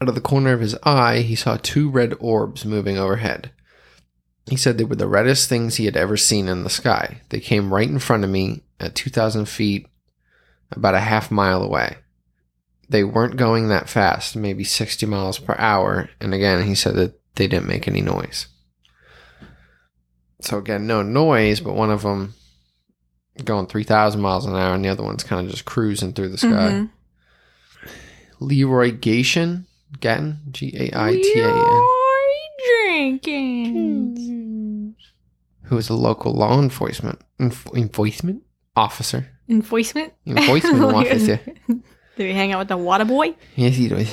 [0.00, 3.50] Out of the corner of his eye, he saw two red orbs moving overhead.
[4.46, 7.20] He said they were the reddest things he had ever seen in the sky.
[7.28, 9.86] They came right in front of me at 2,000 feet,
[10.72, 11.96] about a half mile away
[12.90, 16.10] they weren't going that fast, maybe 60 miles per hour.
[16.20, 18.48] And again, he said that they didn't make any noise.
[20.40, 22.34] So again, no noise, but one of them
[23.44, 26.38] going 3,000 miles an hour and the other one's kind of just cruising through the
[26.38, 26.48] sky.
[26.48, 26.90] Mhm.
[28.40, 29.64] Leroy Gation,
[30.00, 34.96] Gatton, G A I T A N, Leroy Jenkins.
[35.64, 38.42] who is a local law enforcement enf- enforcement
[38.76, 39.28] officer.
[39.48, 40.12] Enforcement?
[40.26, 41.40] Enforcement officer.
[41.68, 41.82] Do
[42.24, 43.34] he hang out with the water boy?
[43.56, 44.10] Yes, he does.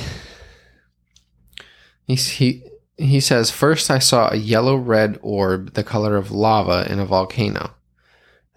[2.05, 2.63] He's, he
[2.97, 7.05] he says first I saw a yellow red orb the color of lava in a
[7.05, 7.71] volcano.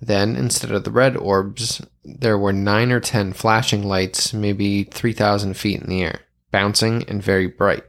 [0.00, 5.12] Then instead of the red orbs, there were nine or ten flashing lights, maybe three
[5.12, 7.84] thousand feet in the air, bouncing and very bright.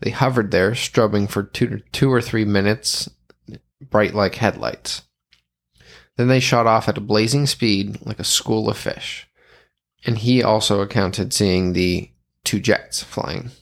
[0.00, 3.08] They hovered there, strobing for two two or three minutes,
[3.80, 5.02] bright like headlights.
[6.16, 9.28] Then they shot off at a blazing speed like a school of fish.
[10.04, 12.10] And he also accounted seeing the
[12.44, 13.52] two jets flying.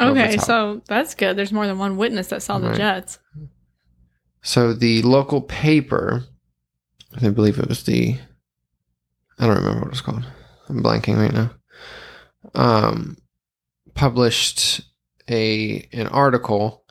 [0.00, 1.36] Okay, so that's good.
[1.36, 3.18] There's more than one witness that saw the jets.
[4.40, 6.24] So the local paper,
[7.20, 8.18] I believe it was the,
[9.38, 10.24] I don't remember what it was called.
[10.68, 11.50] I'm blanking right now.
[12.54, 13.18] Um,
[13.94, 14.82] published
[15.28, 16.84] a an article,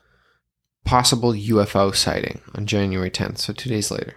[0.85, 4.15] possible UFO sighting on January 10th, so two days later.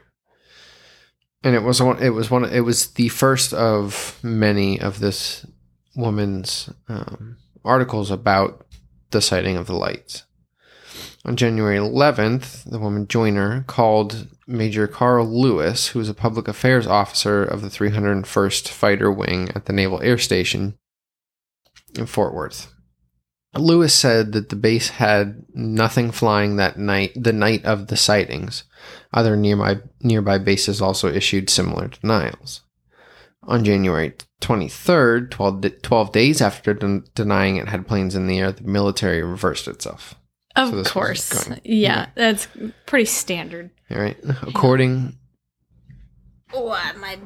[1.42, 2.02] And it was one.
[2.02, 2.44] It was one.
[2.44, 5.44] It was the first of many of this
[5.94, 8.66] woman's um, articles about
[9.10, 10.24] the sighting of the lights.
[11.26, 16.86] On January 11th, the woman Joiner called Major Carl Lewis, who was a public affairs
[16.86, 20.76] officer of the 301st Fighter Wing at the Naval Air Station
[21.96, 22.70] in Fort Worth.
[23.56, 28.64] Lewis said that the base had nothing flying that night, the night of the sightings.
[29.12, 32.62] Other nearby nearby bases also issued similar denials.
[33.44, 38.52] On January 23rd, 12, 12 days after den- denying it had planes in the air,
[38.52, 40.16] the military reversed itself.
[40.56, 41.44] Of So course.
[41.48, 42.46] going- yeah, that's
[42.86, 43.70] pretty standard.
[43.90, 44.16] All right.
[44.42, 45.16] According
[46.52, 46.94] What?
[46.94, 47.18] Oh, my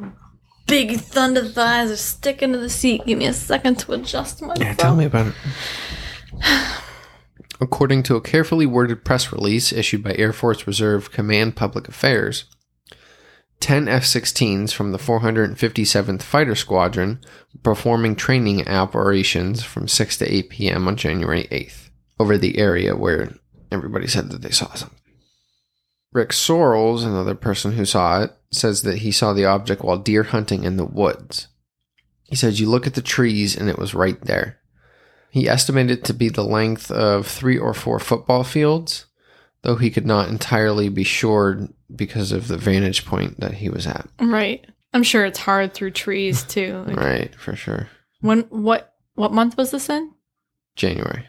[0.67, 3.05] big thunder thighs are sticking to the seat.
[3.07, 4.59] Give me a second to adjust myself.
[4.61, 5.35] Yeah, tell me about it.
[7.61, 12.45] According to a carefully worded press release issued by Air Force Reserve Command Public Affairs,
[13.61, 17.19] 10 F 16s from the 457th Fighter Squadron
[17.53, 20.87] were performing training operations from 6 to 8 p.m.
[20.87, 21.88] on January 8th
[22.19, 23.33] over the area where
[23.71, 24.99] everybody said that they saw something.
[26.13, 30.23] Rick Sorrells, another person who saw it, says that he saw the object while deer
[30.23, 31.49] hunting in the woods.
[32.25, 34.59] He says, You look at the trees and it was right there.
[35.31, 39.07] He estimated it to be the length of three or four football fields,
[39.63, 43.87] though he could not entirely be sure because of the vantage point that he was
[43.87, 44.09] at.
[44.19, 44.67] Right.
[44.95, 46.85] I'm sure it's hard through trees too.
[46.87, 47.89] Like, Right, for sure.
[48.21, 50.13] When what what month was this in?
[50.77, 51.27] January.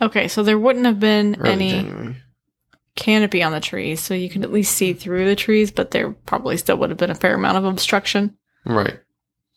[0.00, 2.16] Okay, so there wouldn't have been Early any January.
[2.96, 6.10] canopy on the trees, so you could at least see through the trees, but there
[6.12, 8.36] probably still would have been a fair amount of obstruction.
[8.64, 9.00] Right.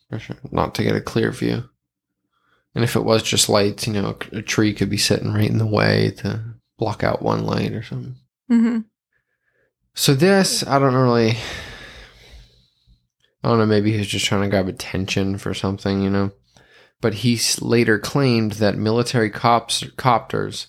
[0.10, 0.38] For sure.
[0.52, 1.64] Not to get a clear view.
[2.76, 5.58] And if it was just lights, you know, a tree could be sitting right in
[5.58, 6.42] the way to
[6.78, 8.16] block out one light or something.
[8.48, 8.80] hmm
[9.94, 11.32] So this, I don't really.
[13.44, 13.66] I don't know.
[13.66, 16.32] Maybe he was just trying to grab attention for something, you know.
[17.02, 20.68] But he later claimed that military cops copters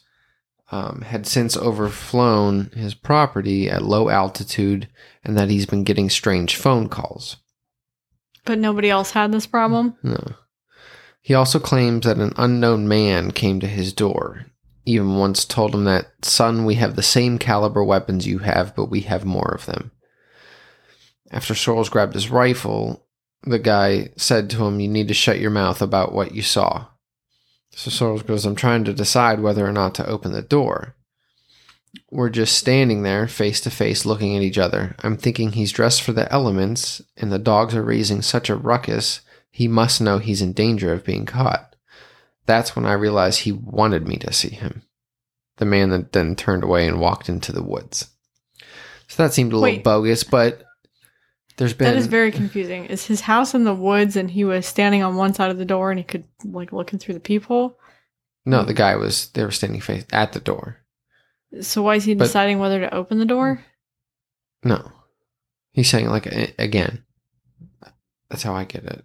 [0.70, 4.88] um, had since overflown his property at low altitude,
[5.24, 7.36] and that he's been getting strange phone calls.
[8.44, 9.96] But nobody else had this problem.
[10.02, 10.34] No.
[11.20, 14.46] He also claims that an unknown man came to his door.
[14.86, 18.86] Even once told him that, son, we have the same caliber weapons you have, but
[18.86, 19.90] we have more of them.
[21.30, 23.06] After Sorrells grabbed his rifle,
[23.42, 26.86] the guy said to him, You need to shut your mouth about what you saw.
[27.72, 30.96] So Sorrells goes, I'm trying to decide whether or not to open the door.
[32.10, 34.94] We're just standing there, face to face, looking at each other.
[35.02, 39.20] I'm thinking he's dressed for the elements, and the dogs are raising such a ruckus,
[39.50, 41.74] he must know he's in danger of being caught.
[42.46, 44.82] That's when I realized he wanted me to see him.
[45.56, 48.08] The man that then turned away and walked into the woods.
[49.08, 49.84] So that seemed a little Wait.
[49.84, 50.62] bogus, but
[51.60, 52.86] there's been That is very confusing.
[52.86, 55.64] Is his house in the woods and he was standing on one side of the
[55.66, 57.78] door and he could like looking through the peephole?
[58.46, 58.64] no.
[58.64, 60.78] The guy was they were standing face at the door.
[61.60, 63.62] So why is he But- deciding whether to open the door?
[64.64, 64.90] No,
[65.72, 66.26] he's saying like
[66.58, 67.04] again.
[68.30, 69.04] That's how I get it.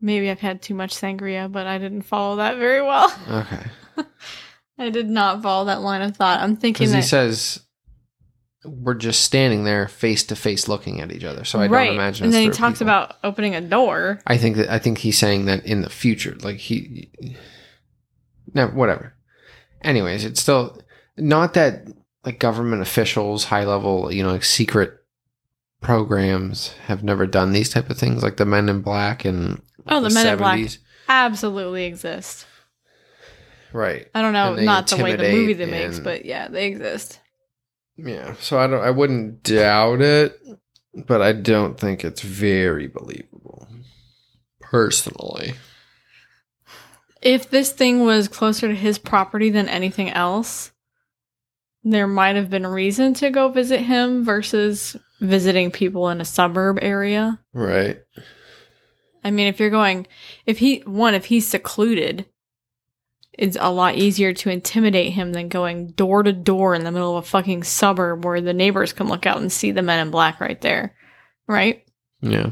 [0.00, 3.12] Maybe I've had too much sangria, but I didn't follow that very well.
[3.28, 3.66] Okay,
[4.78, 6.40] I did not follow that line of thought.
[6.40, 7.60] I'm thinking that he says
[8.64, 11.44] we're just standing there face to face looking at each other.
[11.44, 12.24] So I right, don't imagine.
[12.24, 12.88] and then he talks people.
[12.92, 14.20] about opening a door.
[14.26, 17.10] I think that I think he's saying that in the future, like he,
[18.54, 19.14] no, whatever.
[19.82, 20.78] Anyways, it's still
[21.16, 21.86] not that
[22.24, 24.94] like government officials, high level, you know, like secret
[25.80, 30.00] programs have never done these type of things, like the Men in Black and Oh,
[30.00, 30.60] the Men in Black
[31.08, 32.46] absolutely exist.
[33.72, 34.08] right?
[34.14, 37.20] I don't know, not the way the movie they makes, but yeah, they exist.
[37.96, 40.40] Yeah, so I don't, I wouldn't doubt it,
[41.06, 43.68] but I don't think it's very believable,
[44.60, 45.54] personally.
[47.22, 50.72] If this thing was closer to his property than anything else,
[51.84, 56.24] there might have been a reason to go visit him versus visiting people in a
[56.24, 57.40] suburb area.
[57.52, 57.98] Right.
[59.22, 60.06] I mean, if you're going,
[60.44, 62.26] if he, one, if he's secluded
[63.38, 67.16] it's a lot easier to intimidate him than going door to door in the middle
[67.16, 70.10] of a fucking suburb where the neighbors can look out and see the men in
[70.10, 70.94] black right there.
[71.46, 71.84] Right?
[72.20, 72.50] Yeah.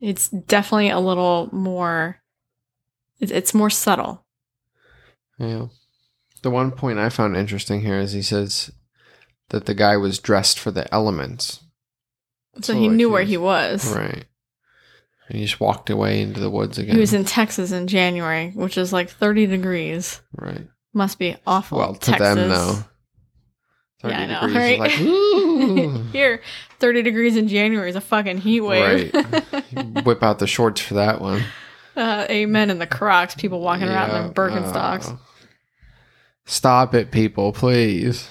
[0.00, 2.20] It's definitely a little more
[3.20, 4.24] it's, more subtle.
[5.38, 5.66] Yeah.
[6.42, 8.70] The one point I found interesting here is he says
[9.48, 11.60] that the guy was dressed for the elements.
[12.60, 13.96] So, he like knew where was- he was.
[13.96, 14.26] Right.
[15.28, 16.94] And he just walked away into the woods again.
[16.94, 20.20] He was in Texas in January, which is like 30 degrees.
[20.36, 20.66] right.
[20.92, 21.78] Must be awful.
[21.78, 22.34] Well, to Texas.
[22.36, 22.84] them, though.
[24.08, 24.78] Yeah, I know, 30 degrees is right?
[24.78, 26.02] Like, woo!
[26.12, 26.42] Here,
[26.78, 29.12] 30 degrees in January is a fucking heat wave.
[29.14, 30.04] Right.
[30.04, 31.42] Whip out the shorts for that one.
[31.96, 33.34] uh, amen in the Crocs.
[33.34, 35.06] People walking around in Yeah, their Birkenstocks.
[35.08, 35.18] oh.
[36.44, 38.28] Stop it, people, please.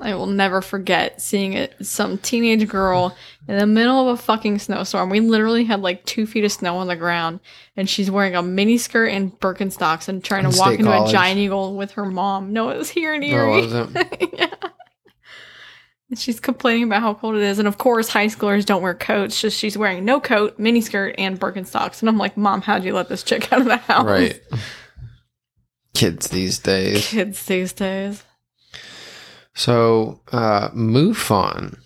[0.00, 1.74] I will never forget seeing it.
[1.86, 5.08] Some teenage girl in the middle of a fucking snowstorm.
[5.08, 7.38] We literally had like two feet of snow on the ground,
[7.76, 11.10] and she's wearing a mini skirt and Birkenstocks and trying In to walk into College.
[11.10, 12.52] a giant eagle with her mom.
[12.52, 13.60] No, it was here in Erie.
[13.60, 14.32] it?
[14.38, 14.46] yeah.
[16.10, 17.58] And she's complaining about how cold it is.
[17.58, 19.40] And of course, high schoolers don't wear coats.
[19.40, 22.00] Just she's wearing no coat, mini skirt, and Birkenstocks.
[22.00, 24.04] And I'm like, Mom, how'd you let this chick out of the house?
[24.04, 24.40] Right.
[25.94, 27.06] Kids these days.
[27.06, 28.24] Kids these days.
[29.54, 31.78] So, uh, MUFON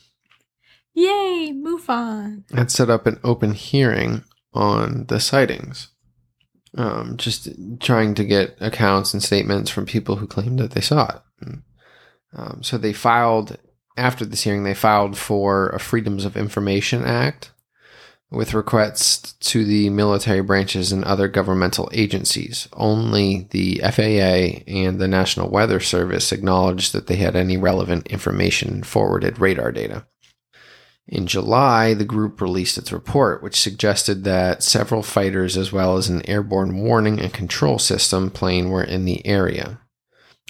[0.94, 2.44] Yay, move on.
[2.52, 5.88] had set up an open hearing on the sightings.
[6.76, 7.48] Um, just
[7.80, 11.58] trying to get accounts and statements from people who claimed that they saw it.
[12.34, 13.56] Um, so they filed,
[13.96, 17.52] after this hearing, they filed for a Freedoms of Information Act
[18.30, 22.68] with requests to the military branches and other governmental agencies.
[22.74, 28.68] Only the FAA and the National Weather Service acknowledged that they had any relevant information
[28.68, 30.06] and forwarded radar data.
[31.06, 36.10] In July, the group released its report, which suggested that several fighters, as well as
[36.10, 39.80] an airborne warning and control system plane, were in the area.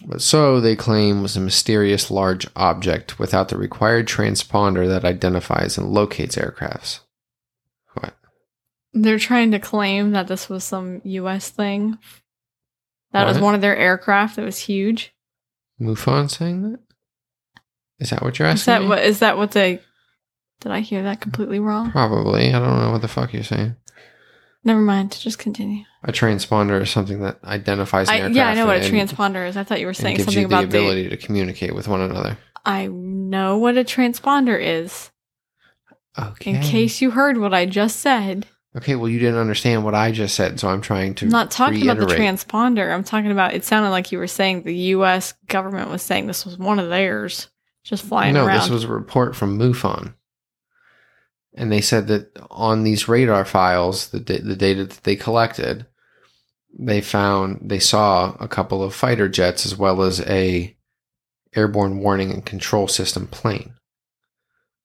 [0.05, 5.79] But so, they claim, was a mysterious large object without the required transponder that identifies
[5.79, 7.01] and locates aircrafts.
[8.93, 9.03] What?
[9.03, 11.51] They're trying to claim that this was some U.S.
[11.51, 11.99] thing.
[13.13, 15.15] That was one of their aircraft that was huge.
[15.81, 16.81] MUFON saying that?
[18.01, 18.73] Is that what you're Is asking?
[18.75, 18.89] that me?
[18.89, 18.99] what?
[19.05, 19.81] Is that what they?
[20.61, 21.91] Did I hear that completely wrong?
[21.91, 22.49] Probably.
[22.53, 23.77] I don't know what the fuck you're saying.
[24.65, 25.13] Never mind.
[25.19, 25.85] Just continue.
[26.05, 28.37] A transponder is something that identifies an I, aircraft.
[28.37, 29.57] yeah, I know what a and- transponder is.
[29.57, 30.79] I thought you were saying gives something you the about the.
[30.79, 32.37] ability to communicate with one another.
[32.67, 35.11] I know what a transponder is.
[36.19, 36.51] Okay.
[36.57, 38.47] In case you heard what I just said,
[38.79, 41.25] Okay, well, you didn't understand what I just said, so I'm trying to.
[41.27, 42.95] I'm not talking about the transponder.
[42.95, 43.53] I'm talking about.
[43.53, 45.35] It sounded like you were saying the U.S.
[45.49, 47.49] government was saying this was one of theirs,
[47.83, 48.45] just flying around.
[48.45, 48.61] No, around.
[48.61, 50.15] this was a report from MUFON,
[51.55, 55.85] and they said that on these radar files, the the data that they collected,
[56.79, 60.77] they found they saw a couple of fighter jets as well as a
[61.57, 63.75] airborne warning and control system plane.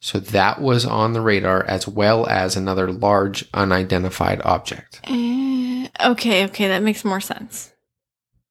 [0.03, 4.99] So that was on the radar as well as another large unidentified object.
[5.05, 7.71] Eh, okay, okay, that makes more sense.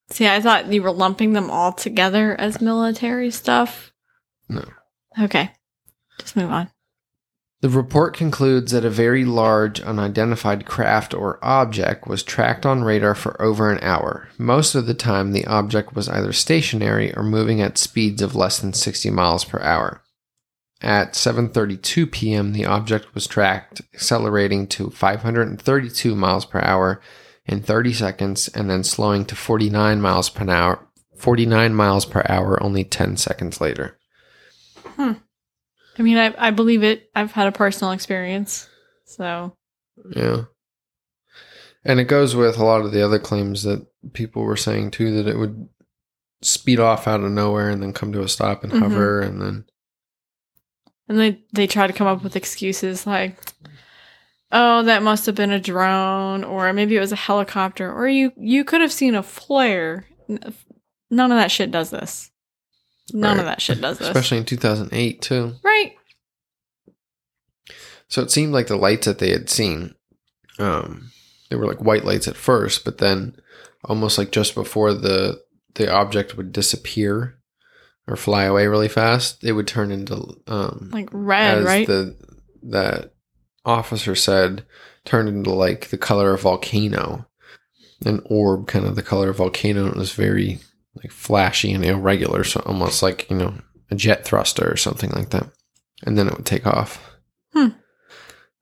[0.08, 3.92] See, I thought you were lumping them all together as military stuff.
[4.48, 4.64] No.
[5.20, 5.50] Okay,
[6.18, 6.70] just move on.
[7.60, 13.14] The report concludes that a very large unidentified craft or object was tracked on radar
[13.14, 14.30] for over an hour.
[14.38, 18.58] Most of the time, the object was either stationary or moving at speeds of less
[18.58, 20.01] than 60 miles per hour.
[20.82, 27.00] At 7:32 p.m., the object was tracked accelerating to 532 miles per hour
[27.46, 32.60] in 30 seconds and then slowing to 49 miles per hour 49 miles per hour
[32.60, 33.96] only 10 seconds later.
[34.84, 35.12] Hmm.
[35.96, 37.10] I mean, I, I believe it.
[37.14, 38.68] I've had a personal experience.
[39.04, 39.56] So,
[40.16, 40.44] Yeah.
[41.84, 45.14] And it goes with a lot of the other claims that people were saying too
[45.22, 45.68] that it would
[46.40, 48.80] speed off out of nowhere and then come to a stop and Mhm.
[48.80, 49.64] hover and then
[51.12, 53.38] and they, they try to come up with excuses like,
[54.50, 58.32] oh, that must have been a drone, or maybe it was a helicopter, or you,
[58.36, 60.06] you could have seen a flare.
[61.10, 62.30] None of that shit does this.
[63.12, 64.08] None of that shit does this.
[64.08, 65.54] especially in 2008 too.
[65.62, 65.92] right.
[68.08, 69.94] So it seemed like the lights that they had seen
[70.58, 71.10] um
[71.50, 73.36] they were like white lights at first, but then
[73.84, 75.42] almost like just before the
[75.74, 77.38] the object would disappear
[78.08, 81.86] or fly away really fast, it would turn into um Like red, as right?
[81.86, 82.16] the
[82.64, 83.12] that
[83.64, 84.64] officer said
[85.04, 87.26] turned into like the color of volcano
[88.04, 90.58] an orb kind of the color of volcano it was very
[90.96, 93.54] like flashy and irregular so almost like you know
[93.90, 95.48] a jet thruster or something like that
[96.04, 97.16] and then it would take off
[97.52, 97.68] Hmm.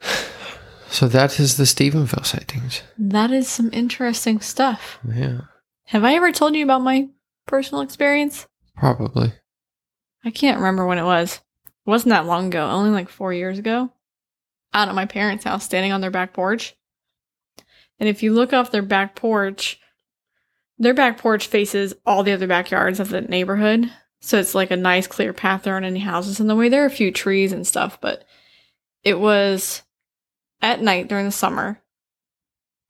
[0.88, 4.98] so that is the stephenville sightings that is some interesting stuff.
[5.06, 5.42] yeah
[5.86, 7.08] Have I ever told you about my
[7.46, 8.46] personal experience?
[8.80, 9.34] Probably.
[10.24, 11.40] I can't remember when it was.
[11.66, 13.92] It wasn't that long ago, only like four years ago.
[14.72, 16.74] Out at my parents' house, standing on their back porch.
[17.98, 19.78] And if you look off their back porch,
[20.78, 23.92] their back porch faces all the other backyards of the neighborhood.
[24.20, 25.64] So it's like a nice clear path.
[25.64, 26.70] There aren't any houses in the way.
[26.70, 28.24] There are a few trees and stuff, but
[29.04, 29.82] it was
[30.62, 31.82] at night during the summer.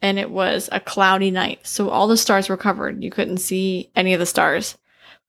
[0.01, 1.67] And it was a cloudy night.
[1.67, 3.03] So all the stars were covered.
[3.03, 4.79] You couldn't see any of the stars.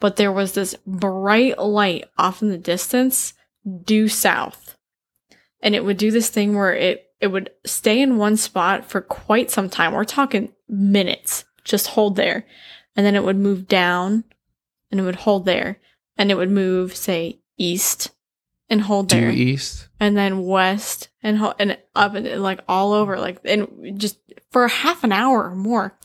[0.01, 3.33] But there was this bright light off in the distance
[3.85, 4.75] due south.
[5.61, 8.99] And it would do this thing where it it would stay in one spot for
[8.99, 9.93] quite some time.
[9.93, 11.45] We're talking minutes.
[11.63, 12.47] Just hold there.
[12.95, 14.23] And then it would move down
[14.89, 15.79] and it would hold there.
[16.17, 18.09] And it would move, say, east
[18.71, 19.29] and hold Due there.
[19.29, 19.87] east.
[19.99, 24.17] And then west and ho- and up and like all over like and just
[24.49, 25.95] for half an hour or more.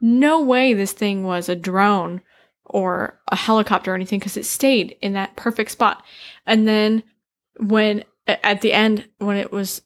[0.00, 2.22] No way this thing was a drone
[2.66, 6.02] or a helicopter or anything because it stayed in that perfect spot.
[6.46, 7.02] And then
[7.58, 9.82] when at the end when it was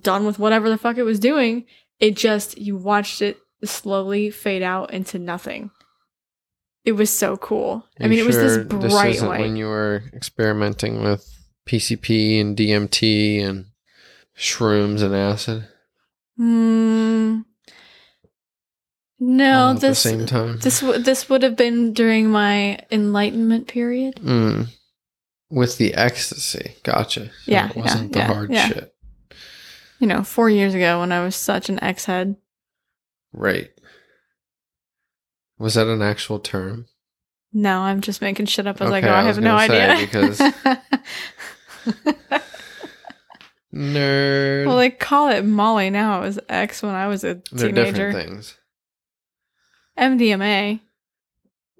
[0.00, 1.64] done with whatever the fuck it was doing,
[2.00, 5.70] it just you watched it slowly fade out into nothing.
[6.84, 7.84] It was so cool.
[8.00, 9.40] I mean, it was this bright isn't light.
[9.40, 11.24] when you were experimenting with
[11.68, 13.66] PCP and DMT and
[14.36, 15.68] shrooms and acid
[16.36, 17.40] Hmm.
[19.24, 20.58] No, at this the same time.
[20.58, 24.16] this w- this would have been during my enlightenment period.
[24.16, 24.66] Mm.
[25.48, 27.30] With the ecstasy, gotcha.
[27.46, 28.66] Yeah, it wasn't yeah, the yeah, hard yeah.
[28.68, 28.94] shit.
[30.00, 32.34] You know, four years ago when I was such an ex head.
[33.32, 33.70] Right.
[35.56, 36.86] Was that an actual term?
[37.52, 39.12] No, I'm just making shit up as I Okay, go.
[39.12, 39.98] I, I have no idea.
[40.00, 40.40] because-
[43.74, 44.66] Nerd.
[44.66, 46.18] well, they call it Molly now.
[46.20, 47.92] It was X when I was a They're teenager.
[48.12, 48.58] different things.
[49.98, 50.80] MDMA.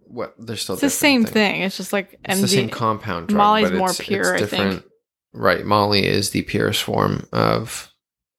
[0.06, 0.34] What?
[0.38, 1.32] They're still It's the same things.
[1.32, 1.62] thing.
[1.62, 3.38] It's just like It's the same compound drug.
[3.38, 4.82] Molly's but more it's- pure, I think.
[5.32, 5.64] Right.
[5.64, 7.90] Molly is the purest form of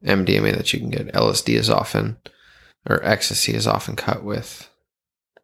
[0.06, 1.12] MDMA that you can get.
[1.14, 2.18] LSD is often,
[2.88, 4.70] or ecstasy is often cut with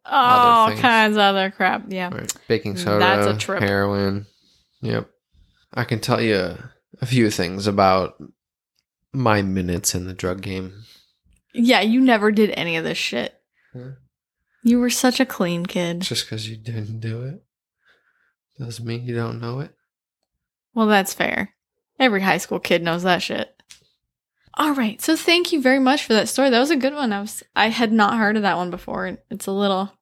[0.04, 1.84] all kinds of other crap.
[1.88, 2.12] Yeah.
[2.14, 3.62] right, baking mm, soda, That's a trip.
[3.62, 4.26] heroin.
[4.82, 5.08] Yep.
[5.74, 6.56] I can tell you
[7.00, 8.14] a few things about
[9.12, 10.84] my minutes in the drug game.
[11.52, 13.34] Yeah, you never did any of this shit.
[13.72, 13.90] Huh?
[14.62, 16.00] You were such a clean kid.
[16.02, 17.42] Just because you didn't do it
[18.58, 19.74] doesn't mean you don't know it.
[20.74, 21.54] Well, that's fair.
[21.98, 23.54] Every high school kid knows that shit.
[24.54, 25.00] All right.
[25.00, 26.50] So thank you very much for that story.
[26.50, 27.12] That was a good one.
[27.12, 29.18] I was I had not heard of that one before.
[29.30, 29.92] It's a little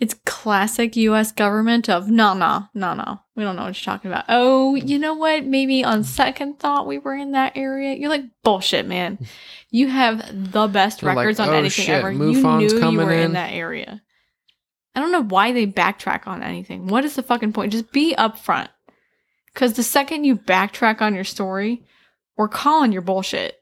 [0.00, 3.20] it's classic US government of no no no no.
[3.36, 4.24] We don't know what you're talking about.
[4.28, 5.44] Oh, you know what?
[5.44, 7.94] Maybe on second thought we were in that area.
[7.94, 9.18] You're like bullshit, man.
[9.70, 12.12] You have the best They're like, records on "Oh, anything shit, ever.
[12.12, 14.00] MUFON's you knew you were in in." that area.
[14.94, 16.86] I don't know why they backtrack on anything.
[16.86, 17.72] What is the fucking point?
[17.72, 18.68] Just be upfront.
[19.52, 21.82] Because the second you backtrack on your story,
[22.36, 23.56] we're calling your bullshit.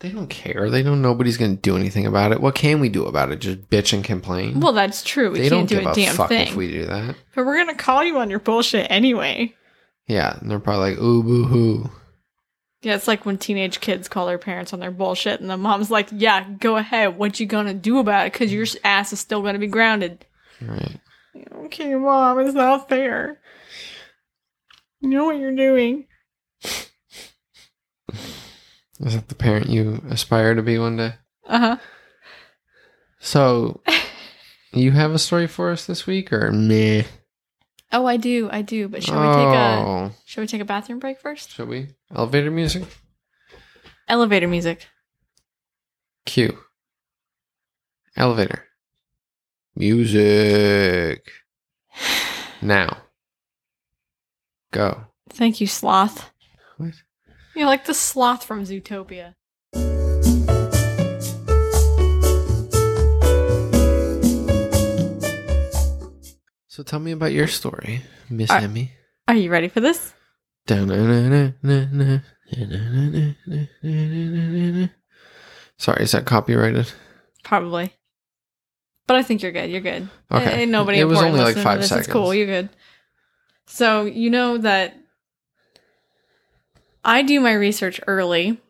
[0.00, 0.68] They don't care.
[0.70, 2.40] They don't know nobody's going to do anything about it.
[2.40, 3.40] What can we do about it?
[3.40, 4.60] Just bitch and complain?
[4.60, 5.30] Well, that's true.
[5.30, 6.48] We they can't don't do give a damn fuck thing.
[6.48, 7.16] if we do that.
[7.34, 9.54] but we're gonna call you on your bullshit anyway.
[10.06, 11.90] Yeah, and they're probably like, ooh, boo hoo.
[12.82, 15.90] Yeah, it's like when teenage kids call their parents on their bullshit, and the mom's
[15.90, 17.16] like, "Yeah, go ahead.
[17.16, 18.32] What you gonna do about it?
[18.32, 20.26] Because your ass is still gonna be grounded."
[20.60, 21.00] Right.
[21.64, 23.40] Okay, mom, it's not fair.
[25.00, 26.06] You know what you're doing.
[29.00, 31.14] Is that the parent you aspire to be one day?
[31.46, 31.76] Uh huh.
[33.20, 33.82] So,
[34.72, 37.02] you have a story for us this week, or meh?
[37.92, 38.88] Oh, I do, I do.
[38.88, 41.50] But shall we take a Oh, shall we take a bathroom break first?
[41.50, 41.88] Shall we?
[42.14, 42.84] Elevator music?
[44.08, 44.86] Elevator music.
[46.24, 46.58] Cue.
[48.16, 48.64] Elevator.
[49.74, 51.30] Music.
[52.62, 53.02] Now.
[54.72, 55.04] Go.
[55.28, 56.30] Thank you, sloth.
[56.78, 56.94] What?
[57.56, 59.32] You're like the sloth from Zootopia.
[66.68, 68.92] So tell me about your story, Miss I- Emmy.
[69.26, 70.12] Are you ready for this?
[70.68, 70.82] Sorry,
[76.02, 76.92] is that copyrighted?
[77.42, 77.94] Probably.
[79.06, 79.70] But I think you're good.
[79.70, 80.10] You're good.
[80.30, 80.66] Okay.
[80.66, 82.06] Nobody It was only like five seconds.
[82.06, 82.34] It's cool.
[82.34, 82.68] You're good.
[83.66, 84.94] So you know that
[87.06, 88.60] I do my research early.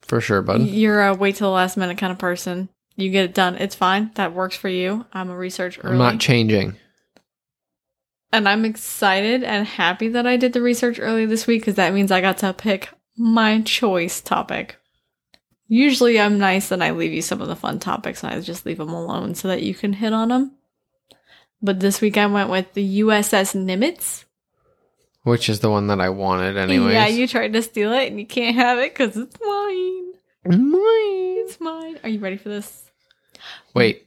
[0.00, 0.62] For sure, bud.
[0.62, 2.70] You're a wait till the last minute kind of person.
[2.96, 3.56] You get it done.
[3.56, 4.10] It's fine.
[4.14, 5.04] That works for you.
[5.12, 5.92] I'm a research early.
[5.92, 6.76] I'm not changing.
[8.32, 11.92] and I'm excited and happy that I did the research early this week because that
[11.94, 14.76] means I got to pick my choice topic.
[15.68, 18.64] Usually I'm nice and I leave you some of the fun topics and I just
[18.64, 20.52] leave them alone so that you can hit on them.
[21.60, 24.24] But this week I went with the USS Nimitz.
[25.24, 26.92] Which is the one that I wanted, anyway.
[26.92, 30.12] Yeah, you tried to steal it and you can't have it because it's mine.
[30.44, 31.36] Mine.
[31.44, 31.98] It's mine.
[32.02, 32.90] Are you ready for this?
[33.74, 34.06] Wait.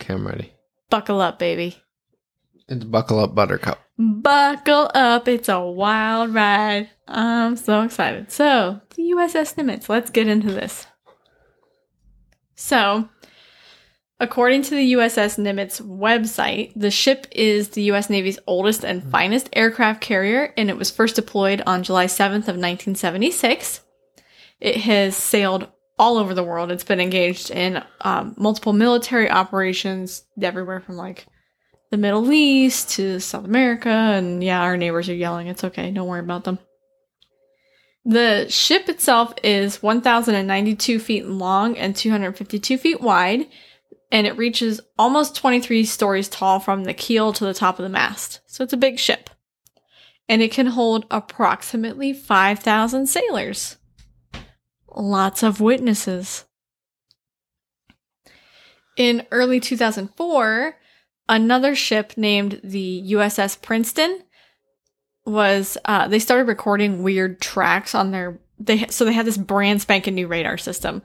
[0.00, 0.52] Okay, I'm ready.
[0.90, 1.76] Buckle up, baby.
[2.68, 3.78] It's Buckle Up Buttercup.
[3.98, 5.28] Buckle up.
[5.28, 6.90] It's a wild ride.
[7.06, 8.30] I'm so excited.
[8.32, 9.88] So, the USS Nimitz.
[9.88, 10.86] Let's get into this.
[12.54, 13.08] So,
[14.20, 19.48] according to the USS Nimitz website, the ship is the US Navy's oldest and finest
[19.52, 23.80] aircraft carrier, and it was first deployed on July 7th of 1976.
[24.60, 26.70] It has sailed all over the world.
[26.70, 31.26] It's been engaged in um, multiple military operations everywhere from like
[31.90, 33.88] the Middle East to South America.
[33.88, 35.46] And yeah, our neighbors are yelling.
[35.46, 35.90] It's okay.
[35.90, 36.58] Don't worry about them.
[38.04, 43.46] The ship itself is 1,092 feet long and 252 feet wide,
[44.14, 47.88] and it reaches almost 23 stories tall from the keel to the top of the
[47.88, 48.38] mast.
[48.46, 49.28] So it's a big ship.
[50.28, 53.76] And it can hold approximately 5,000 sailors
[54.96, 56.44] lots of witnesses.
[58.96, 60.76] In early 2004,
[61.28, 64.20] another ship named the USS Princeton
[65.26, 69.82] was uh, they started recording weird tracks on their they so they had this brand
[69.82, 71.02] spanking new radar system.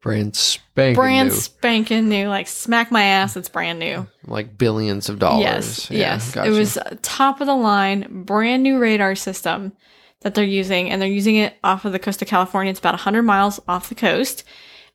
[0.00, 1.34] Brand spanking brand new.
[1.34, 4.06] spanking new, like smack my ass, it's brand new.
[4.26, 5.42] like billions of dollars.
[5.42, 6.34] Yes, Yeah, yes.
[6.34, 6.48] gotcha.
[6.50, 9.72] It was top of the line, brand new radar system
[10.20, 12.70] that they're using, and they're using it off of the coast of California.
[12.70, 14.44] It's about 100 miles off the coast,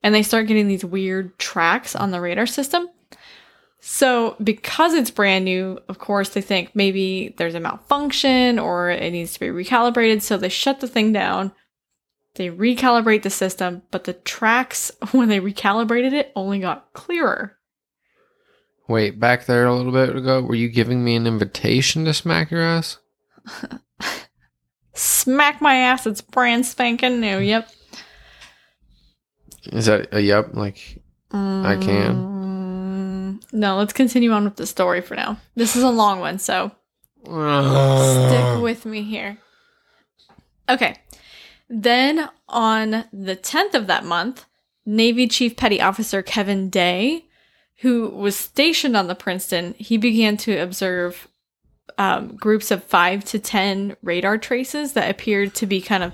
[0.02, 2.88] and they start getting these weird tracks on the radar system.
[3.86, 9.12] So, because it's brand new, of course, they think maybe there's a malfunction or it
[9.12, 10.22] needs to be recalibrated.
[10.22, 11.52] So, they shut the thing down.
[12.36, 17.58] They recalibrate the system, but the tracks, when they recalibrated it, only got clearer.
[18.88, 22.52] Wait, back there a little bit ago, were you giving me an invitation to smack
[22.52, 22.98] your ass?
[24.96, 27.40] Smack my ass, it's brand spanking new.
[27.40, 27.68] Yep.
[29.72, 30.54] Is that a yep?
[30.54, 33.40] Like, I can.
[33.42, 35.38] Mm, No, let's continue on with the story for now.
[35.56, 36.72] This is a long one, so
[37.28, 38.28] Uh.
[38.30, 39.38] stick with me here.
[40.70, 40.96] Okay.
[41.70, 44.46] Then on the 10th of that month,
[44.86, 47.26] Navy Chief Petty Officer Kevin Day,
[47.78, 51.28] who was stationed on the Princeton, he began to observe
[51.98, 56.14] um, groups of five to 10 radar traces that appeared to be kind of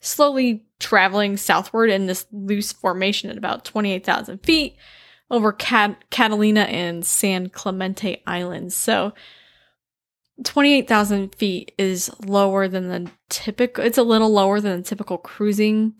[0.00, 4.76] slowly traveling southward in this loose formation at about 28,000 feet
[5.30, 8.76] over Cat- Catalina and San Clemente Islands.
[8.76, 9.12] So
[10.44, 15.94] 28,000 feet is lower than the typical, it's a little lower than the typical cruising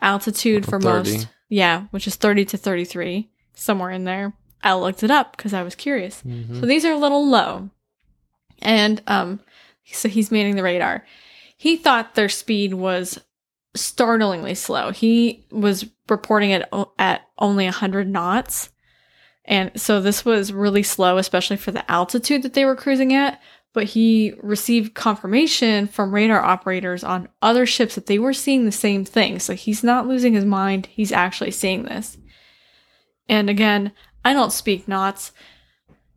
[0.00, 1.10] altitude for 30.
[1.12, 1.28] most.
[1.48, 4.32] Yeah, which is 30 to 33, somewhere in there.
[4.62, 6.22] I looked it up because I was curious.
[6.26, 6.60] Mhm.
[6.60, 7.70] So these are a little low.
[8.60, 9.40] And um
[9.90, 11.04] so he's manning the radar.
[11.56, 13.18] He thought their speed was
[13.74, 14.90] startlingly slow.
[14.90, 18.70] He was reporting it o- at only 100 knots.
[19.48, 23.40] And so this was really slow especially for the altitude that they were cruising at,
[23.72, 28.72] but he received confirmation from radar operators on other ships that they were seeing the
[28.72, 29.38] same thing.
[29.38, 32.18] So he's not losing his mind, he's actually seeing this.
[33.26, 33.92] And again,
[34.24, 35.32] I don't speak knots.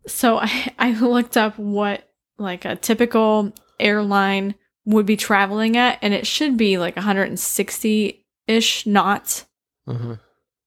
[0.07, 6.13] So I, I looked up what like a typical airline would be traveling at, and
[6.13, 9.45] it should be like 160 ish knots.
[9.87, 10.17] Uh-huh.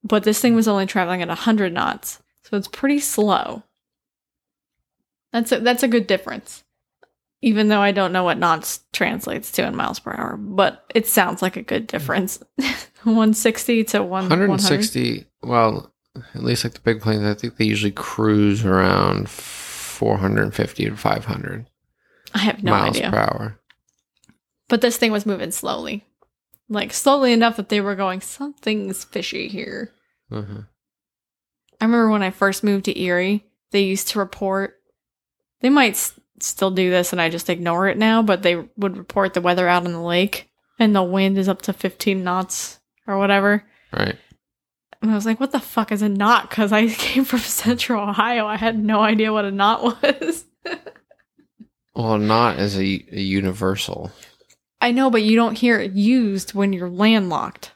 [0.03, 2.23] But this thing was only traveling at 100 knots,
[2.55, 3.65] so it's pretty slow.
[5.33, 6.63] That's a, that's a good difference.
[7.43, 11.09] Even though I don't know what knots translates to in miles per hour, but it
[11.09, 12.41] sounds like a good difference.
[13.03, 14.49] 160 to 1 100.
[14.49, 15.27] 160.
[15.43, 20.97] Well, at least like the big planes, I think they usually cruise around 450 to
[20.97, 21.67] 500
[22.35, 23.11] I have no miles idea.
[23.11, 23.61] per hour.
[24.69, 26.07] But this thing was moving slowly.
[26.69, 29.93] Like slowly enough that they were going, something's fishy here.
[30.31, 30.63] Uh-huh.
[31.81, 34.81] I remember when I first moved to Erie, they used to report,
[35.61, 38.97] they might s- still do this and I just ignore it now, but they would
[38.97, 42.79] report the weather out on the lake and the wind is up to 15 knots
[43.07, 43.65] or whatever.
[43.93, 44.17] Right.
[45.03, 46.49] And I was like, what the fuck is a knot?
[46.49, 48.47] Because I came from central Ohio.
[48.47, 50.45] I had no idea what a knot was.
[51.97, 52.81] Well, not as a,
[53.13, 54.11] a universal.
[54.81, 57.71] I know, but you don't hear it used when you're landlocked.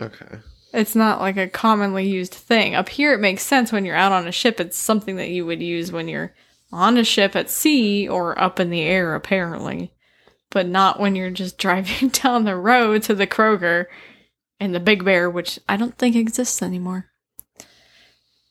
[0.00, 0.38] Okay.
[0.72, 2.74] It's not like a commonly used thing.
[2.74, 4.60] Up here, it makes sense when you're out on a ship.
[4.60, 6.32] It's something that you would use when you're
[6.72, 9.92] on a ship at sea or up in the air, apparently.
[10.50, 13.86] but not when you're just driving down the road to the Kroger
[14.60, 17.06] and the Big Bear, which I don't think exists anymore.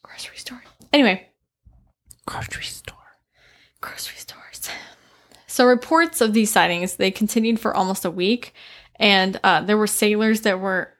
[0.03, 0.63] Grocery store.
[0.91, 1.27] Anyway,
[2.25, 2.95] Grocery store.
[3.81, 4.69] grocery stores.
[5.47, 8.53] So reports of these sightings they continued for almost a week,
[8.97, 10.93] and uh, there were sailors that were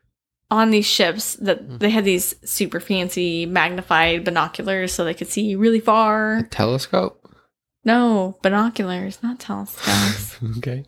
[0.52, 5.56] on these ships that they had these super fancy magnified binoculars so they could see
[5.56, 6.43] really far.
[6.50, 7.16] Telescope.
[7.86, 10.38] No, binoculars, not telescopes.
[10.58, 10.86] Okay.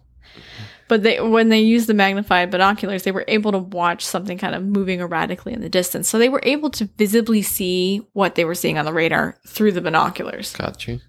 [0.88, 4.56] but they when they used the magnified binoculars, they were able to watch something kind
[4.56, 6.08] of moving erratically in the distance.
[6.10, 9.74] So they were able to visibly see what they were seeing on the radar through
[9.74, 10.56] the binoculars.
[10.56, 11.00] Got you.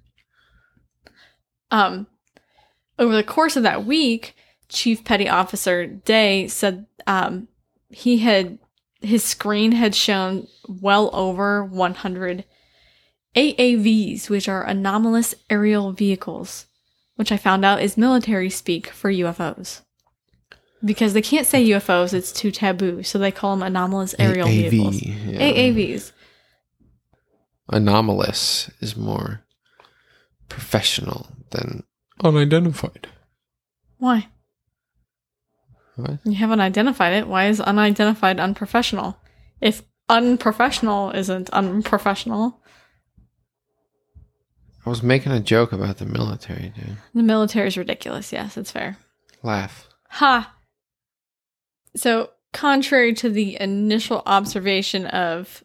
[1.70, 2.06] Um,
[2.98, 4.34] over the course of that week,
[4.68, 7.48] Chief Petty Officer Day said um,
[7.92, 8.58] he had
[9.00, 12.44] his screen had shown well over 100
[13.34, 16.66] AAVs, which are anomalous aerial vehicles,
[17.16, 19.80] which I found out is military speak for UFOs.
[20.84, 24.70] Because they can't say UFOs, it's too taboo, so they call them anomalous aerial AAV,
[24.70, 25.02] vehicles.
[25.02, 25.40] yeah.
[25.40, 26.12] AAVs.
[27.68, 29.44] Anomalous is more
[30.48, 31.84] professional than
[32.22, 33.08] unidentified.
[33.98, 34.28] Why?
[35.96, 36.18] What?
[36.24, 37.28] You haven't identified it.
[37.28, 39.18] Why is unidentified unprofessional?
[39.60, 42.60] If unprofessional isn't unprofessional,
[44.84, 46.96] I was making a joke about the military, dude.
[47.14, 48.32] the military is ridiculous.
[48.32, 48.96] Yes, it's fair.
[49.42, 49.88] Laugh.
[50.10, 50.54] Ha!
[51.94, 55.62] So, contrary to the initial observation of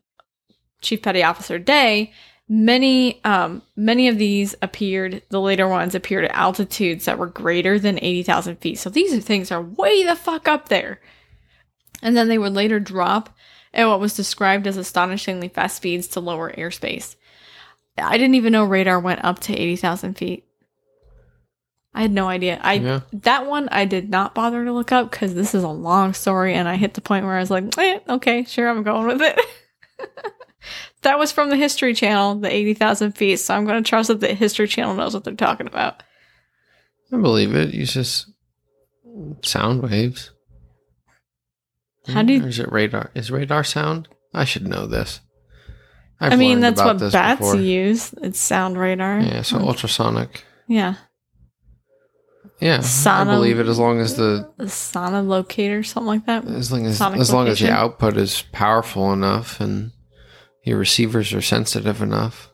[0.81, 2.13] Chief Petty Officer Day,
[2.49, 5.21] many um, many of these appeared.
[5.29, 8.79] The later ones appeared at altitudes that were greater than eighty thousand feet.
[8.79, 10.99] So these things are way the fuck up there.
[12.01, 13.35] And then they would later drop
[13.73, 17.15] at what was described as astonishingly fast speeds to lower airspace.
[17.97, 20.43] I didn't even know radar went up to eighty thousand feet.
[21.93, 22.59] I had no idea.
[22.61, 22.99] I Yeah.
[23.11, 26.53] that one I did not bother to look up because this is a long story,
[26.53, 29.21] and I hit the point where I was like, eh, okay, sure, I'm going with
[29.23, 29.39] it.
[31.01, 33.37] that was from the History Channel, the eighty thousand feet.
[33.37, 36.03] So I'm going to trust that the History Channel knows what they're talking about.
[37.11, 37.73] I believe it.
[37.73, 38.29] Use just
[39.43, 40.31] sound waves.
[42.07, 43.11] How do you- Or is it radar?
[43.15, 44.07] Is radar sound?
[44.33, 45.19] I should know this.
[46.19, 47.55] i I've mean, that's what bats before.
[47.57, 48.13] use.
[48.21, 49.19] It's sound radar.
[49.19, 50.43] Yeah, so ultrasonic.
[50.67, 50.95] yeah,
[52.59, 56.45] Yeah, I believe it as long as the the sonic locator, something like that.
[56.45, 59.91] as long as Sonic as long as the output is powerful enough and
[60.67, 62.53] your receivers are sensitive enough.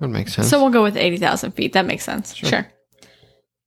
[0.00, 0.48] That makes sense.
[0.48, 1.72] So we'll go with eighty thousand feet.
[1.72, 2.34] That makes sense.
[2.34, 2.48] Sure.
[2.48, 2.72] sure.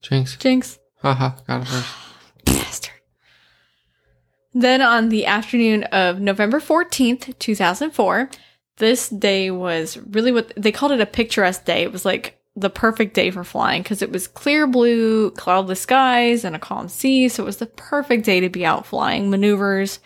[0.01, 0.37] Jinx.
[0.37, 0.79] Jinx.
[1.01, 1.95] Haha, got it first.
[2.45, 2.93] Bastard.
[4.53, 8.29] Then on the afternoon of November 14th, 2004,
[8.77, 11.83] this day was really what they called it a picturesque day.
[11.83, 16.43] It was like the perfect day for flying because it was clear blue, cloudless skies,
[16.43, 17.29] and a calm sea.
[17.29, 19.99] So it was the perfect day to be out flying maneuvers.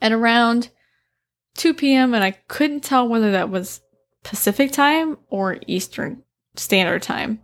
[0.00, 0.70] And around
[1.58, 3.80] 2 p.m., and I couldn't tell whether that was
[4.24, 6.22] Pacific time or Eastern
[6.56, 7.40] Standard Time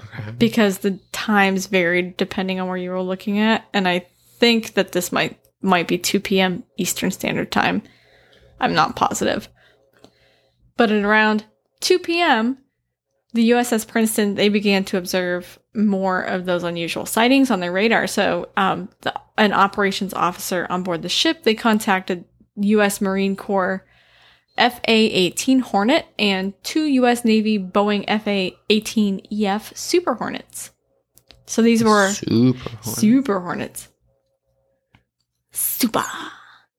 [0.00, 0.32] Okay.
[0.32, 4.04] because the times varied depending on where you were looking at and i
[4.38, 7.80] think that this might might be 2 p.m eastern standard time
[8.58, 9.48] i'm not positive
[10.76, 11.44] but at around
[11.80, 12.58] 2 p.m
[13.34, 18.08] the uss princeton they began to observe more of those unusual sightings on their radar
[18.08, 22.24] so um, the, an operations officer on board the ship they contacted
[22.56, 23.84] u.s marine corps
[24.56, 27.24] FA-18 Hornet and two U.S.
[27.24, 30.70] Navy Boeing FA-18EF Super Hornets.
[31.46, 32.58] So these were super.
[32.58, 32.96] horny.
[32.96, 33.88] Super Hornets.
[35.50, 36.04] Super.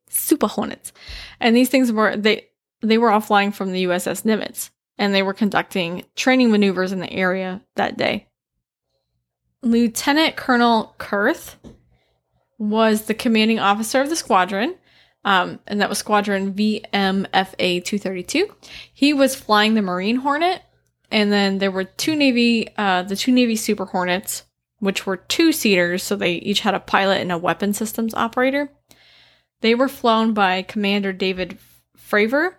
[0.09, 0.93] Super Hornets.
[1.39, 2.47] And these things were they
[2.81, 6.99] they were all flying from the USS Nimitz and they were conducting training maneuvers in
[6.99, 8.27] the area that day.
[9.61, 11.55] Lieutenant Colonel Kurth
[12.57, 14.75] was the commanding officer of the squadron,
[15.25, 18.55] um, and that was Squadron VMFA 232.
[18.93, 20.61] He was flying the Marine Hornet,
[21.09, 24.43] and then there were two Navy, uh, the two Navy Super Hornets,
[24.79, 28.71] which were two seaters, so they each had a pilot and a weapon systems operator.
[29.61, 31.57] They were flown by Commander David
[31.97, 32.57] Fravor,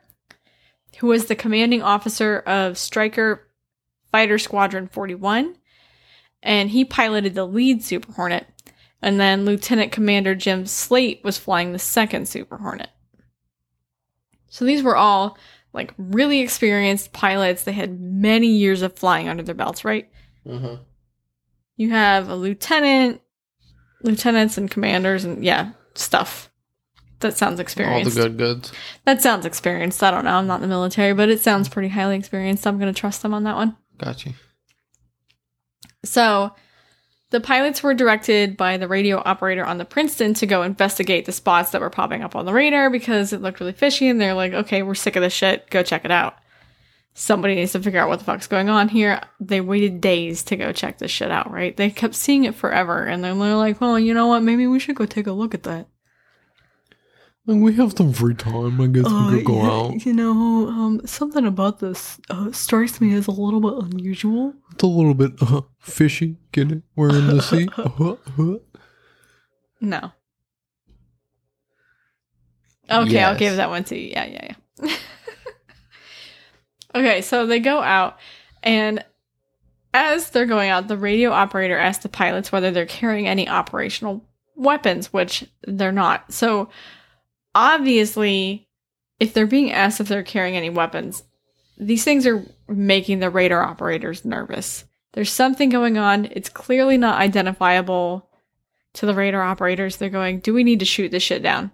[0.98, 3.46] who was the commanding officer of Striker
[4.10, 5.54] Fighter Squadron 41,
[6.42, 8.48] and he piloted the lead Super Hornet.
[9.02, 12.90] And then Lieutenant Commander Jim Slaight was flying the second Super Hornet.
[14.48, 15.36] So these were all
[15.72, 17.64] like really experienced pilots.
[17.64, 20.10] They had many years of flying under their belts, right?
[20.46, 20.80] Mhm.
[21.76, 23.20] You have a lieutenant,
[24.02, 26.50] lieutenants, and commanders, and yeah, stuff.
[27.20, 28.16] That sounds experienced.
[28.16, 28.72] All the good goods.
[29.04, 30.02] That sounds experienced.
[30.02, 30.36] I don't know.
[30.36, 32.66] I'm not in the military, but it sounds pretty highly experienced.
[32.66, 33.76] I'm going to trust them on that one.
[33.98, 34.32] Got you.
[36.04, 36.54] So
[37.36, 41.32] the pilots were directed by the radio operator on the Princeton to go investigate the
[41.32, 44.08] spots that were popping up on the radar because it looked really fishy.
[44.08, 45.68] And they're like, okay, we're sick of this shit.
[45.68, 46.38] Go check it out.
[47.12, 49.20] Somebody needs to figure out what the fuck's going on here.
[49.38, 51.76] They waited days to go check this shit out, right?
[51.76, 53.04] They kept seeing it forever.
[53.04, 54.42] And then they're like, well, you know what?
[54.42, 55.88] Maybe we should go take a look at that.
[57.46, 58.80] We have some free time.
[58.80, 60.04] I guess Uh, we could go yeah, out.
[60.04, 64.52] You know, um, something about this uh, strikes me as a little bit unusual.
[64.72, 66.38] It's a little bit uh, fishy.
[66.50, 66.82] Get it?
[66.96, 67.68] We're in the sea.
[67.78, 68.56] Uh, uh.
[69.80, 70.10] No.
[72.90, 74.10] Okay, I'll give that one to you.
[74.10, 74.96] Yeah, yeah, yeah.
[76.94, 78.18] okay, so they go out,
[78.62, 79.04] and
[79.92, 84.24] as they're going out, the radio operator asks the pilots whether they're carrying any operational
[84.54, 86.32] weapons, which they're not.
[86.32, 86.68] So
[87.56, 88.68] obviously,
[89.18, 91.24] if they're being asked if they're carrying any weapons,
[91.78, 94.84] these things are making the radar operators nervous.
[95.14, 96.26] There's something going on.
[96.26, 98.28] It's clearly not identifiable
[98.92, 99.96] to the radar operators.
[99.96, 101.70] They're going, Do we need to shoot this shit down?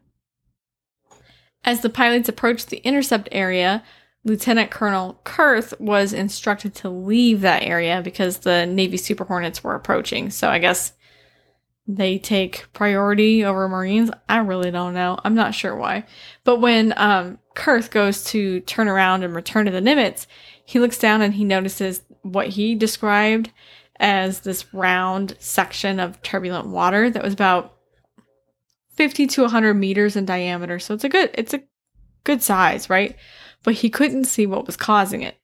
[1.65, 3.83] As the pilots approached the intercept area,
[4.25, 9.75] Lieutenant Colonel Kurth was instructed to leave that area because the Navy Super Hornets were
[9.75, 10.31] approaching.
[10.31, 10.93] So I guess
[11.87, 14.11] they take priority over Marines.
[14.29, 15.19] I really don't know.
[15.25, 16.05] I'm not sure why.
[16.45, 20.27] But when um, Kurth goes to turn around and return to the Nimitz,
[20.65, 23.51] he looks down and he notices what he described
[23.99, 27.77] as this round section of turbulent water that was about
[28.95, 30.79] 50 to 100 meters in diameter.
[30.79, 31.63] So it's a good it's a
[32.25, 33.17] good size, right?
[33.65, 35.37] But he couldn't see what was causing it.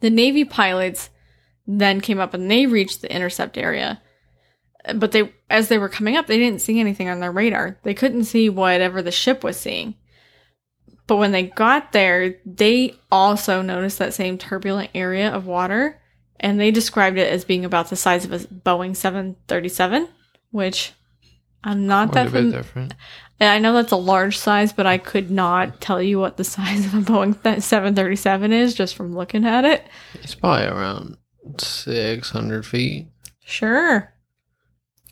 [0.00, 1.10] The Navy pilots
[1.66, 4.02] then came up and they reached the intercept area.
[4.94, 7.78] But they as they were coming up, they didn't see anything on their radar.
[7.84, 9.94] They couldn't see whatever the ship was seeing.
[11.06, 16.00] But when they got there, they also noticed that same turbulent area of water
[16.40, 20.08] and they described it as being about the size of a Boeing 737,
[20.50, 20.92] which
[21.62, 22.94] I'm not Quite that a bit fam- different.
[23.38, 26.44] and I know that's a large size, but I could not tell you what the
[26.56, 29.84] size of a Boeing 737 is just from looking at it.
[30.14, 31.16] It's probably around
[31.58, 33.08] six hundred feet.
[33.44, 34.11] Sure.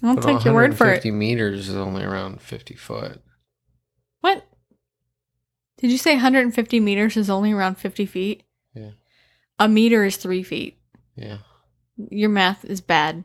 [0.03, 0.97] I'll But take your word for it.
[0.97, 3.21] 50 meters is only around fifty foot.
[4.21, 4.47] What?
[5.79, 8.43] Did you say 150 meters is only around 50 feet?
[8.75, 8.91] Yeah.
[9.59, 10.79] A meter is three feet.
[11.17, 11.39] Yeah.
[12.11, 13.25] Your math is bad.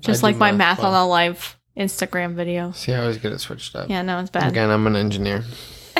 [0.00, 2.72] Just do like my math math on a live Instagram video.
[2.72, 3.88] See, I always get it switched up.
[3.88, 4.50] Yeah, no, it's bad.
[4.50, 5.44] Again, I'm an engineer.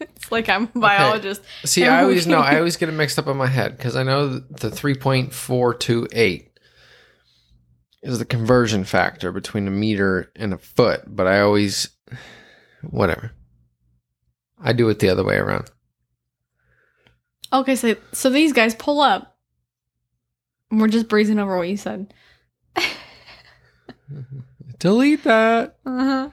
[0.00, 1.42] it's like I'm a biologist.
[1.64, 2.38] See, I always know.
[2.38, 6.47] I always get it mixed up in my head because I know the 3.428
[8.02, 11.90] is the conversion factor between a meter and a foot, but I always,
[12.82, 13.32] whatever.
[14.60, 15.70] I do it the other way around.
[17.52, 19.36] Okay, so so these guys pull up.
[20.70, 22.12] We're just breezing over what you said.
[24.78, 25.78] Delete that.
[25.86, 26.30] Uh-huh.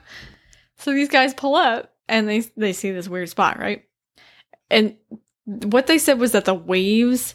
[0.78, 3.84] So these guys pull up and they they see this weird spot, right?
[4.70, 4.96] And
[5.44, 7.34] what they said was that the waves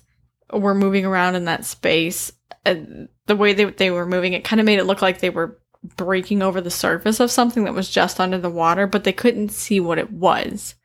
[0.53, 2.31] were moving around in that space.
[2.65, 5.29] And the way they they were moving, it kind of made it look like they
[5.29, 5.57] were
[5.95, 9.49] breaking over the surface of something that was just under the water, but they couldn't
[9.49, 10.75] see what it was.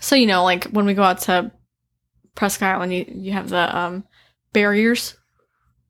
[0.00, 1.50] So you know, like when we go out to
[2.34, 4.04] Presque Island, you you have the um
[4.52, 5.16] barriers,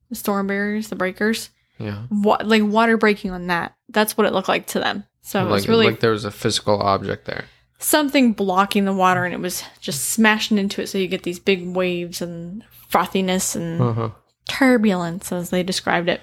[0.09, 2.03] the storm barriers, the breakers Yeah.
[2.09, 3.75] wa- like water breaking on that.
[3.89, 5.03] That's what it looked like to them.
[5.21, 7.45] So it like, was really like there was a physical object there.
[7.79, 10.87] something blocking the water, and it was just smashing into it.
[10.87, 14.09] So you get these big waves and frothiness and Uh-huh.
[14.47, 16.21] Turbulence, as they described it.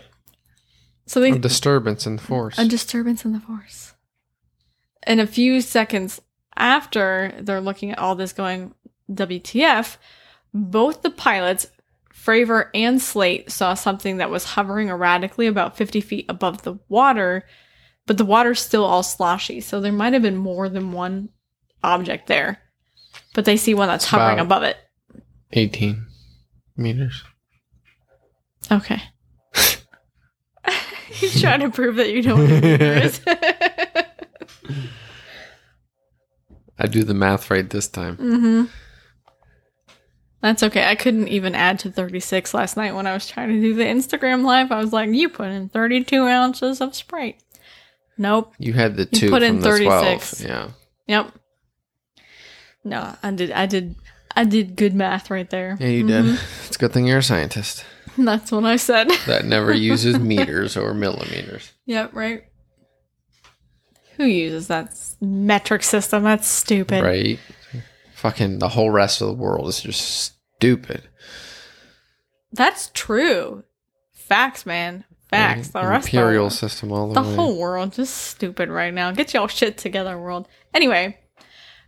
[1.07, 2.59] So they A disturbance in the force.
[2.59, 3.95] a disturbance in the force.
[5.03, 6.21] And a few seconds
[6.57, 8.75] after they're looking at all this going
[9.11, 9.97] WTF,
[10.55, 11.67] both the pilots,
[12.15, 17.45] Fravor and Slaight, saw something that was hovering erratically about 50 feet above the water,
[18.07, 19.61] but the water's still all sloshy.
[19.61, 21.31] So there might have been more than one
[21.83, 22.61] object there.
[23.35, 24.77] But they see one that's hovering About- above it.
[25.53, 26.07] 18
[26.77, 27.25] meters.
[28.71, 29.03] Okay.
[31.11, 33.21] He's trying to prove that you know what a meter is.
[36.79, 38.17] I do the math right this time.
[38.17, 38.65] Mm-hmm.
[40.41, 40.85] That's okay.
[40.87, 43.85] I couldn't even add to 36 last night when I was trying to do the
[43.85, 44.73] Instagram live.
[44.73, 47.41] I was like, you put in 32 ounces of Sprite.
[48.19, 48.53] Nope.
[48.59, 50.41] You had the You two put in from the 36.
[50.45, 50.51] 12.
[50.51, 50.69] Yeah.
[51.07, 51.33] Yep.
[52.85, 53.53] No, I did.
[53.53, 53.95] I did.
[54.35, 55.77] I did good math right there.
[55.79, 56.09] Yeah, you Mhm.
[56.09, 56.41] did.
[56.67, 57.85] It's a good thing you're a scientist
[58.19, 59.09] That's what I said.
[59.27, 61.73] that never uses meters or millimeters.
[61.87, 62.13] yep.
[62.15, 62.45] Right.
[64.17, 66.23] Who uses that s- metric system?
[66.23, 67.03] That's stupid.
[67.03, 67.39] Right?
[68.15, 71.03] Fucking the whole rest of the world is just stupid.
[72.53, 73.65] That's true.
[74.13, 75.05] Facts, man.
[75.31, 75.69] Facts.
[75.69, 77.35] The rest Imperial of system all the, the way.
[77.35, 79.11] whole world just stupid right now.
[79.13, 80.47] Get y'all shit together, world.
[80.75, 81.19] Anyway,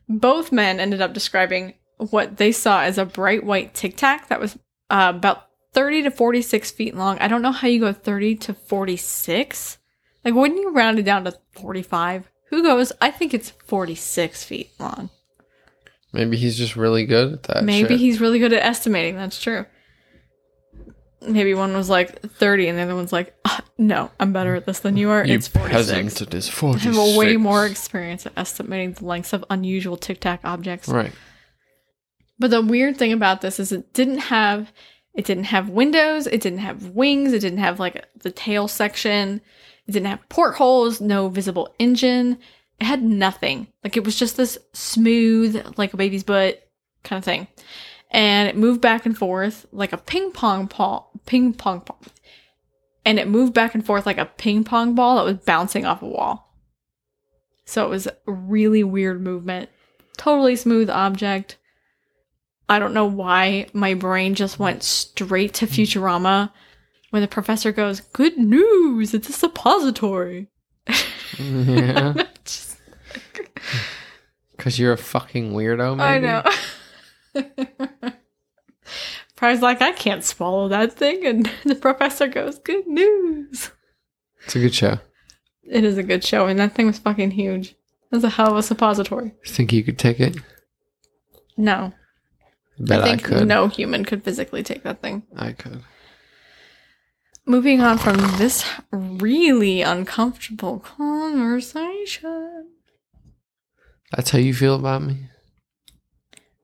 [0.09, 4.41] both men ended up describing what they saw as a bright white tic tac that
[4.41, 4.57] was
[4.91, 5.45] uh, about
[5.75, 7.19] 30 to 46 feet long.
[7.19, 9.79] I don't know how you go 30 to 46.
[10.25, 12.31] Like, wouldn't you round it down to 45?
[12.51, 12.93] Who goes?
[13.01, 15.11] I think it's 46 feet long.
[16.13, 17.65] Maybe he's just really good at that.
[17.65, 18.01] Maybe shit.
[18.01, 19.17] he's really good at estimating.
[19.17, 19.67] That's true.
[21.21, 24.67] Maybe one was like 30 and the other one's like, "Ah, no, I'm better at
[24.67, 25.25] this than you are.
[25.27, 25.73] You it's 46.
[25.73, 26.23] peasant.
[26.23, 30.41] It is I have way more experience at estimating the lengths of unusual tic tac
[30.45, 30.87] objects.
[30.89, 31.13] Right.
[32.39, 34.71] But the weird thing about this is it didn't have
[35.15, 39.41] it didn't have windows, it didn't have wings, it didn't have like the tail section,
[39.87, 42.39] it didn't have portholes, no visible engine.
[42.81, 43.69] It had nothing.
[43.85, 46.69] Like it was just this smooth, like a baby's butt
[47.05, 47.47] kind of thing.
[48.11, 52.01] And it moved back and forth like a ping pong ball, ping pong ball.
[53.05, 56.03] And it moved back and forth like a ping pong ball that was bouncing off
[56.03, 56.53] a wall.
[57.67, 59.69] So it was a really weird movement.
[60.17, 61.57] Totally smooth object.
[62.75, 66.51] I don't know why my brain just went straight to Futurama
[67.11, 70.49] when the professor goes, Good news, it's a suppository.
[71.39, 72.15] Yeah.
[74.57, 75.97] Because you're a fucking weirdo.
[75.97, 76.27] Maybe?
[76.27, 76.43] I
[77.35, 77.63] know.
[79.37, 81.27] Fry's like, I can't swallow that thing.
[81.27, 83.73] And the professor goes, Good news.
[84.45, 84.99] It's a good show.
[85.65, 87.71] It is a good show, and that thing was fucking huge.
[87.71, 87.77] It
[88.13, 89.35] was a hell of a suppository.
[89.47, 90.37] Think you could take it?
[91.57, 91.93] No.
[92.79, 93.47] Bet I I, think could.
[93.49, 95.23] no human could physically take that thing.
[95.37, 95.83] I could.
[97.47, 102.69] Moving on from this really uncomfortable conversation.
[104.13, 105.29] That's how you feel about me.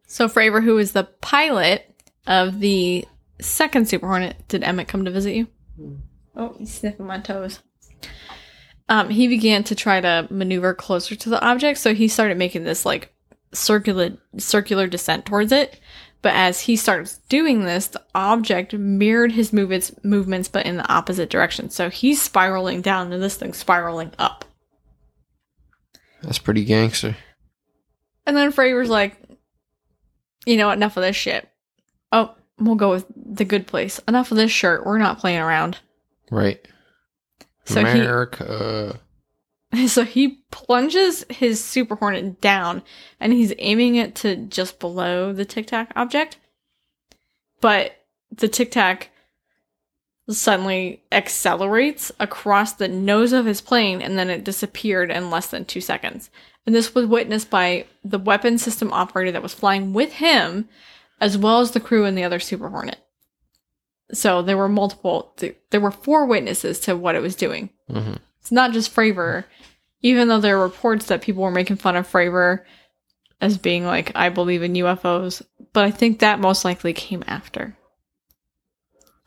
[0.06, 1.94] So Fravor, who is the pilot
[2.26, 3.04] of the
[3.40, 5.48] second Super Hornet, did Emmett come to visit you?
[6.34, 7.60] Oh, he's sniffing my toes.
[8.88, 12.64] Um, he began to try to maneuver closer to the object, so he started making
[12.64, 13.12] this like
[13.52, 15.80] circular circular descent towards it.
[16.22, 20.92] But as he starts doing this, the object mirrored his movements movements, but in the
[20.92, 21.70] opposite direction.
[21.70, 24.44] So he's spiraling down, and this thing's spiraling up.
[26.22, 27.16] That's pretty gangster.
[28.26, 29.16] And then Fravor's like,
[30.44, 31.48] you know, enough of this shit.
[32.12, 33.98] Oh, we'll go with the good place.
[34.06, 34.84] Enough of this shirt.
[34.84, 35.78] We're not playing around.
[36.30, 36.60] Right.
[37.64, 39.00] So America.
[39.86, 42.82] so he plunges his Super Hornet down
[43.18, 46.38] and he's aiming it to just below the Tic Tac object.
[47.60, 47.92] But
[48.30, 49.10] the Tic Tac
[50.28, 55.64] suddenly accelerates across the nose of his plane and then it disappeared in less than
[55.64, 56.30] two seconds.
[56.66, 60.68] And this was witnessed by the weapon system operator that was flying with him,
[61.20, 62.98] as well as the crew in the other Super Hornet.
[64.12, 67.70] So there were multiple, th- there were four witnesses to what it was doing.
[67.88, 69.44] hmm It's not just Fravor,
[70.02, 72.64] even though there are reports that people were making fun of Fravor
[73.40, 77.76] as being like, I believe in UFOs, but I think that most likely came after.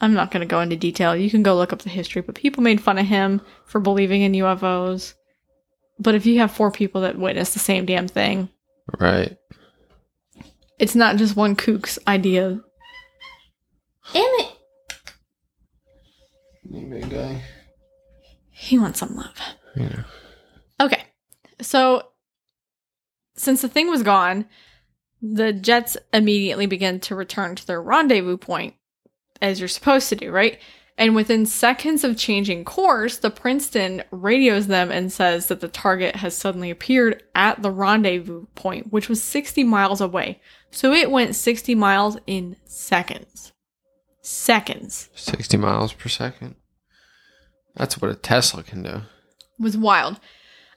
[0.02, 1.16] I'm not going to go into detail.
[1.16, 4.22] You can go look up the history, but people made fun of him for believing
[4.22, 5.14] in UFOs.
[6.00, 8.50] But if you have four people that witness the same damn thing,
[9.00, 9.38] Right.
[10.80, 12.60] it's not just one kook's idea.
[14.14, 14.52] Emmett!
[16.70, 17.42] Big guy.
[18.64, 19.38] He wants some love.
[19.76, 20.04] Yeah.
[20.80, 21.04] Okay.
[21.60, 22.08] So
[23.36, 24.46] since the thing was gone,
[25.22, 28.76] the jets immediately begin to return to their rendezvous point
[29.42, 30.60] as you're supposed to do, right?
[30.98, 36.16] And within seconds of changing course, the Princeton radios them and says that the target
[36.16, 40.40] has suddenly appeared at the rendezvous point, which was 60 miles away.
[40.72, 43.52] So it went 60 miles in seconds.
[44.22, 45.10] Seconds.
[45.16, 46.56] 60 miles per second.
[47.76, 49.02] That's what a Tesla can do.
[49.60, 50.20] was wild.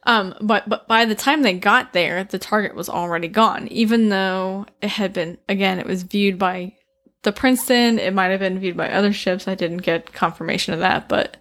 [0.05, 3.67] Um, but but by the time they got there, the target was already gone.
[3.69, 6.75] Even though it had been again, it was viewed by
[7.23, 7.99] the Princeton.
[7.99, 9.49] It might have been viewed by other ships.
[9.49, 11.39] I didn't get confirmation of that, but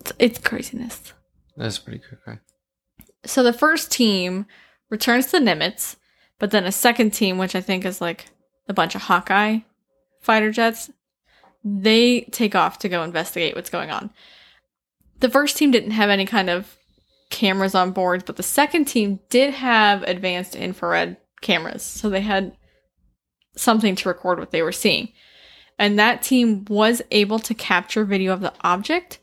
[0.00, 1.14] it's, it's craziness.
[1.56, 2.20] That's pretty quick.
[2.26, 2.38] Right?
[3.24, 4.46] So the first team
[4.90, 5.96] returns to Nimitz,
[6.38, 8.26] but then a second team, which I think is like
[8.68, 9.60] a bunch of Hawkeye
[10.20, 10.90] fighter jets,
[11.62, 14.10] they take off to go investigate what's going on.
[15.20, 16.76] The first team didn't have any kind of
[17.28, 21.82] cameras on board, but the second team did have advanced infrared cameras.
[21.82, 22.56] So they had
[23.56, 25.12] something to record what they were seeing.
[25.78, 29.18] And that team was able to capture video of the object.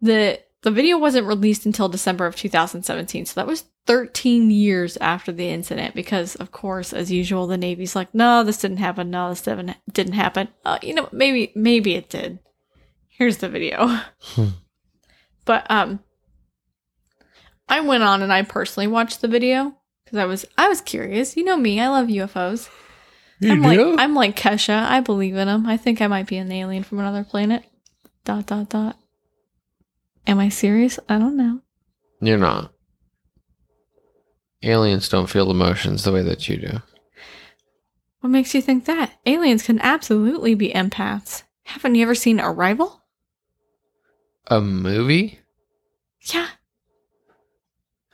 [0.00, 5.32] The the video wasn't released until December of 2017, so that was 13 years after
[5.32, 9.10] the incident because, of course, as usual, the Navy's like, no, this didn't happen.
[9.10, 10.48] No, this didn't, didn't happen.
[10.64, 12.38] Uh, you know, maybe, maybe it did.
[13.08, 14.00] Here's the video.
[14.20, 14.48] Hmm.
[15.44, 15.98] But, um,
[17.68, 19.74] I went on and I personally watched the video
[20.04, 21.36] because I was, I was curious.
[21.36, 22.70] You know me, I love UFOs.
[23.40, 23.90] You I'm do?
[23.90, 24.84] like, I'm like Kesha.
[24.84, 25.66] I believe in them.
[25.66, 27.64] I think I might be an alien from another planet.
[28.24, 28.96] Dot, dot, dot.
[30.28, 31.00] Am I serious?
[31.08, 31.60] I don't know.
[32.20, 32.72] You're not.
[34.62, 36.82] Aliens don't feel emotions the way that you do.
[38.20, 39.12] What makes you think that?
[39.26, 41.42] Aliens can absolutely be empaths.
[41.64, 43.02] Haven't you ever seen Arrival?
[44.46, 45.40] A movie?
[46.32, 46.48] Yeah.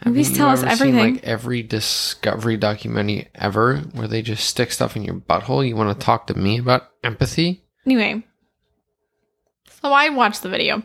[0.01, 1.15] Have Movies tell us ever seen, everything.
[1.17, 5.67] like every discovery documentary ever, where they just stick stuff in your butthole.
[5.67, 7.65] You want to talk to me about empathy?
[7.85, 8.23] Anyway,
[9.83, 10.83] so I watched the video,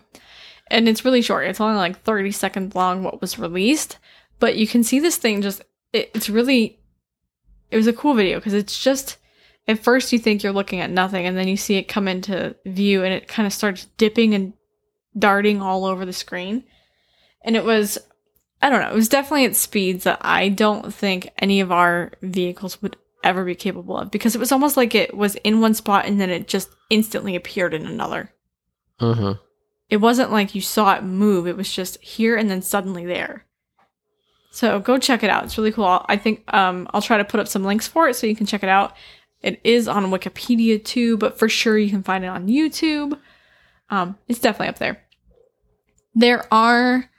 [0.71, 1.45] and it's really short.
[1.45, 3.99] It's only like 30 seconds long, what was released,
[4.39, 5.61] but you can see this thing just,
[5.91, 6.79] it, it's really,
[7.71, 9.17] it was a cool video because it's just,
[9.67, 12.55] at first you think you're looking at nothing, and then you see it come into
[12.65, 14.53] view, and it kind of starts dipping and
[15.17, 16.63] darting all over the screen.
[17.43, 17.97] And it was,
[18.61, 22.11] I don't know, it was definitely at speeds that I don't think any of our
[22.21, 25.73] vehicles would ever be capable of because it was almost like it was in one
[25.73, 28.31] spot and then it just instantly appeared in another.
[28.99, 29.35] Uh huh.
[29.89, 33.45] It wasn't like you saw it move, it was just here and then suddenly there.
[34.55, 35.45] So go check it out.
[35.45, 36.05] It's really cool.
[36.07, 38.45] I think um, I'll try to put up some links for it so you can
[38.45, 38.95] check it out.
[39.41, 43.17] It is on Wikipedia too, but for sure you can find it on YouTube.
[43.89, 45.01] Um, it's definitely up there.
[46.13, 47.09] There are.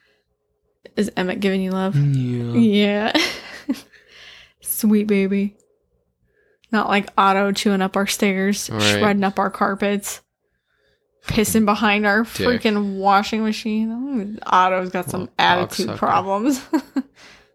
[0.95, 1.97] Is Emmett giving you love?
[1.97, 3.13] Yeah.
[3.17, 3.23] Yeah.
[4.61, 5.57] Sweet baby.
[6.71, 8.81] Not like Otto chewing up our stairs, Right.
[8.81, 10.21] shredding up our carpets,
[11.27, 12.63] pissing behind our Dick.
[12.63, 13.91] freaking washing machine.
[13.91, 16.65] Ooh, Otto's got some Little attitude problems.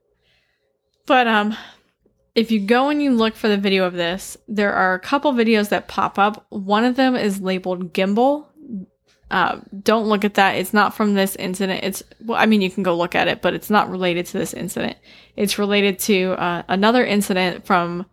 [1.05, 1.55] but um
[2.35, 5.33] if you go and you look for the video of this, there are a couple
[5.33, 6.45] videos that pop up.
[6.49, 8.45] One of them is labeled gimbal.
[9.31, 10.55] Uh, don't look at that.
[10.55, 11.83] It's not from this incident.
[11.83, 14.37] It's well, I mean, you can go look at it, but it's not related to
[14.37, 14.97] this incident.
[15.35, 18.05] It's related to uh, another incident from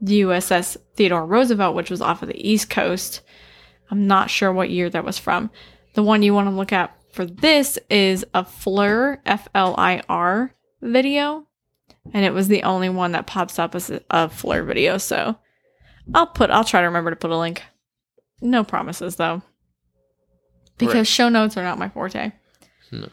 [0.00, 3.22] the USS Theodore Roosevelt, which was off of the East Coast.
[3.90, 5.50] I'm not sure what year that was from.
[5.94, 10.02] The one you want to look at for this is a FLIR, F L I
[10.08, 11.46] R video.
[12.14, 14.96] And it was the only one that pops up as a, a FLIR video.
[14.98, 15.36] So
[16.14, 17.62] I'll put, I'll try to remember to put a link.
[18.40, 19.42] No promises though.
[20.78, 21.06] Because Right.
[21.06, 22.32] show notes are not my forte.
[22.92, 23.08] No.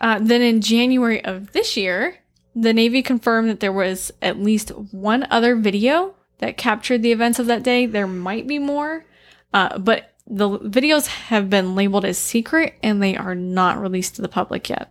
[0.00, 2.16] Uh, then in January of this year,
[2.54, 7.38] the Navy confirmed that there was at least one other video that captured the events
[7.38, 7.86] of that day.
[7.86, 9.04] There might be more,
[9.52, 14.22] uh, but the videos have been labeled as secret and they are not released to
[14.22, 14.90] the public yet.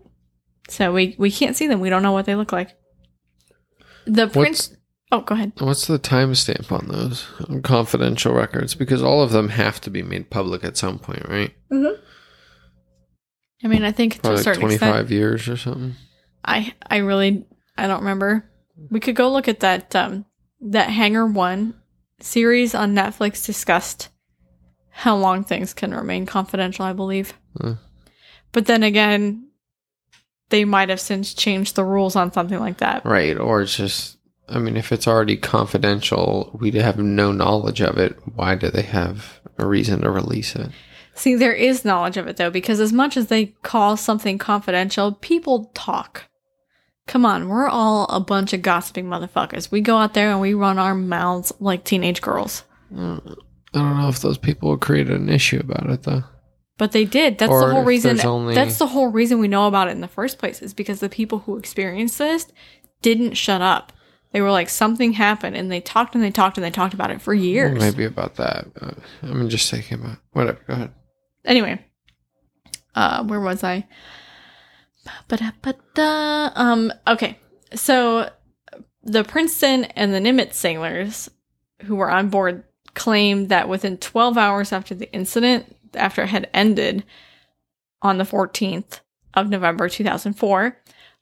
[0.70, 1.80] So we, we can't see them.
[1.80, 2.76] We don't know what they look like.
[4.06, 4.76] The prince.
[5.12, 5.54] Oh, go ahead.
[5.60, 8.76] What's the timestamp on those on confidential records?
[8.76, 11.54] Because all of them have to be made public at some point, right?
[11.72, 11.98] Mhm.
[13.64, 15.10] I mean, I think to Probably a like 25 extent.
[15.12, 15.96] years or something.
[16.44, 17.46] I I really
[17.78, 18.50] I don't remember.
[18.90, 20.26] We could go look at that um
[20.62, 21.76] that Hangar One
[22.20, 24.10] series on Netflix discussed
[24.98, 27.36] how long things can remain confidential, I believe.
[27.62, 27.74] Hmm.
[28.52, 29.48] But then again,
[30.50, 33.06] they might have since changed the rules on something like that.
[33.06, 33.38] Right.
[33.38, 34.18] Or it's just,
[34.50, 38.18] I mean, if it's already confidential, we have no knowledge of it.
[38.34, 40.72] Why do they have a reason to release it?
[41.14, 45.12] See, there is knowledge of it though, because as much as they call something confidential,
[45.12, 46.24] people talk.
[47.06, 49.70] Come on, we're all a bunch of gossiping motherfuckers.
[49.70, 52.64] We go out there and we run our mouths like teenage girls.
[53.78, 56.24] I don't know if those people created an issue about it, though.
[56.78, 57.38] But they did.
[57.38, 58.20] That's Or the whole reason.
[58.26, 61.00] only- That's the whole reason we know about it in the first place is because
[61.00, 62.48] the people who experienced this
[63.02, 63.94] didn't shut up.
[64.32, 67.10] They were like something happened, and they talked and they talked and they talked about
[67.12, 67.80] it for years.
[67.80, 68.68] Maybe about that.
[69.24, 70.60] I'm just thinking about whatever.
[70.68, 70.92] Go ahead.
[71.46, 71.84] Anyway,
[72.94, 73.88] uh, where was I?
[75.30, 76.52] Ba-da-ba-da.
[76.56, 76.92] Um.
[77.08, 77.40] Okay,
[77.74, 78.30] so
[79.04, 81.30] the Princeton and the Nimitz sailors
[81.86, 82.64] who were on board
[82.98, 87.06] claimed that within 12 hours after the incident, after it had ended
[88.02, 89.02] on the 14th
[89.36, 90.78] of November 2004,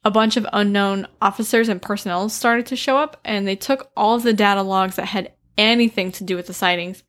[0.06, 4.16] a bunch of unknown officers and personnel started to show up and they took all
[4.16, 7.04] of the data logs that had anything to do with the sightings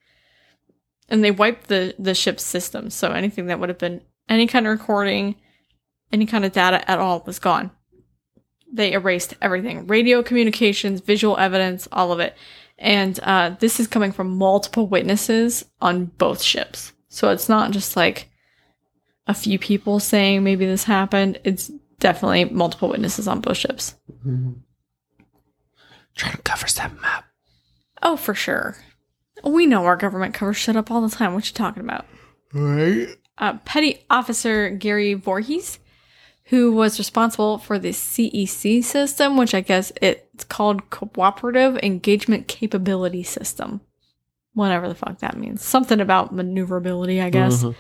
[1.09, 2.95] and they wiped the, the ship's systems.
[2.95, 5.37] So anything that would have been any kind of recording,
[6.13, 7.71] any kind of data at all was gone.
[8.73, 12.37] They erased everything radio communications, visual evidence, all of it.
[12.79, 16.93] And uh, this is coming from multiple witnesses on both ships.
[17.09, 18.29] So it's not just like
[19.27, 21.41] a few people saying maybe this happened.
[21.45, 23.95] It's definitely multiple witnesses on both ships.
[26.15, 27.25] Trying to cover that map.
[28.03, 28.77] Oh, for sure.
[29.45, 31.35] We know our government covers shit up all the time.
[31.35, 32.07] What you talking about?
[32.53, 33.09] Right.
[33.39, 35.79] uh, Petty Officer Gary Voorhees,
[36.45, 39.93] who was responsible for the CEC system, which I guess
[40.37, 43.81] it's called Cooperative Engagement Capability System.
[44.53, 45.65] Whatever the fuck that means.
[45.65, 47.65] Something about maneuverability, I guess.
[47.65, 47.75] Mhm.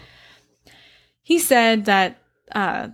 [1.23, 2.17] He said that,
[2.53, 2.89] uh,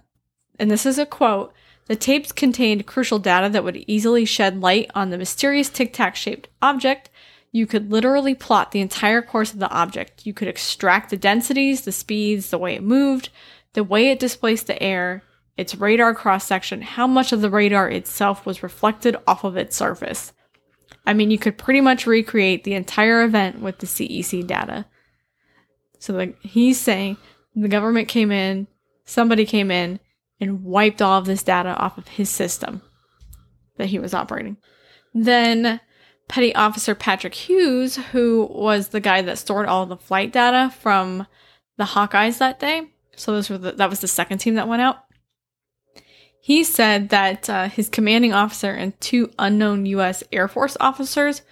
[0.59, 1.55] and this is a quote
[1.87, 6.17] the tapes contained crucial data that would easily shed light on the mysterious tic tac
[6.17, 7.09] shaped object.
[7.53, 10.27] You could literally plot the entire course of the object.
[10.27, 13.29] You could extract the densities, the speeds, the way it moved,
[13.75, 15.23] the way it displaced the air,
[15.57, 19.77] its radar cross section, how much of the radar itself was reflected off of its
[19.77, 20.33] surface.
[21.07, 24.87] I mean, you could pretty much recreate the entire event with the CEC data.
[25.99, 27.17] So, like, he's saying
[27.55, 28.67] the government came in,
[29.05, 30.01] somebody came in,
[30.41, 32.83] and wiped all of this data off of his system
[33.77, 34.57] that he was operating.
[35.15, 35.81] Then
[36.29, 41.27] Petty Officer Patrick Hughes, who was the guy that stored all the flight data from
[41.77, 42.91] the Hawkeyes that day.
[43.17, 45.05] So the, that was the second team that went out.
[46.45, 50.25] He said that uh, his commanding officer and two unknown U.S.
[50.33, 51.43] Air Force officers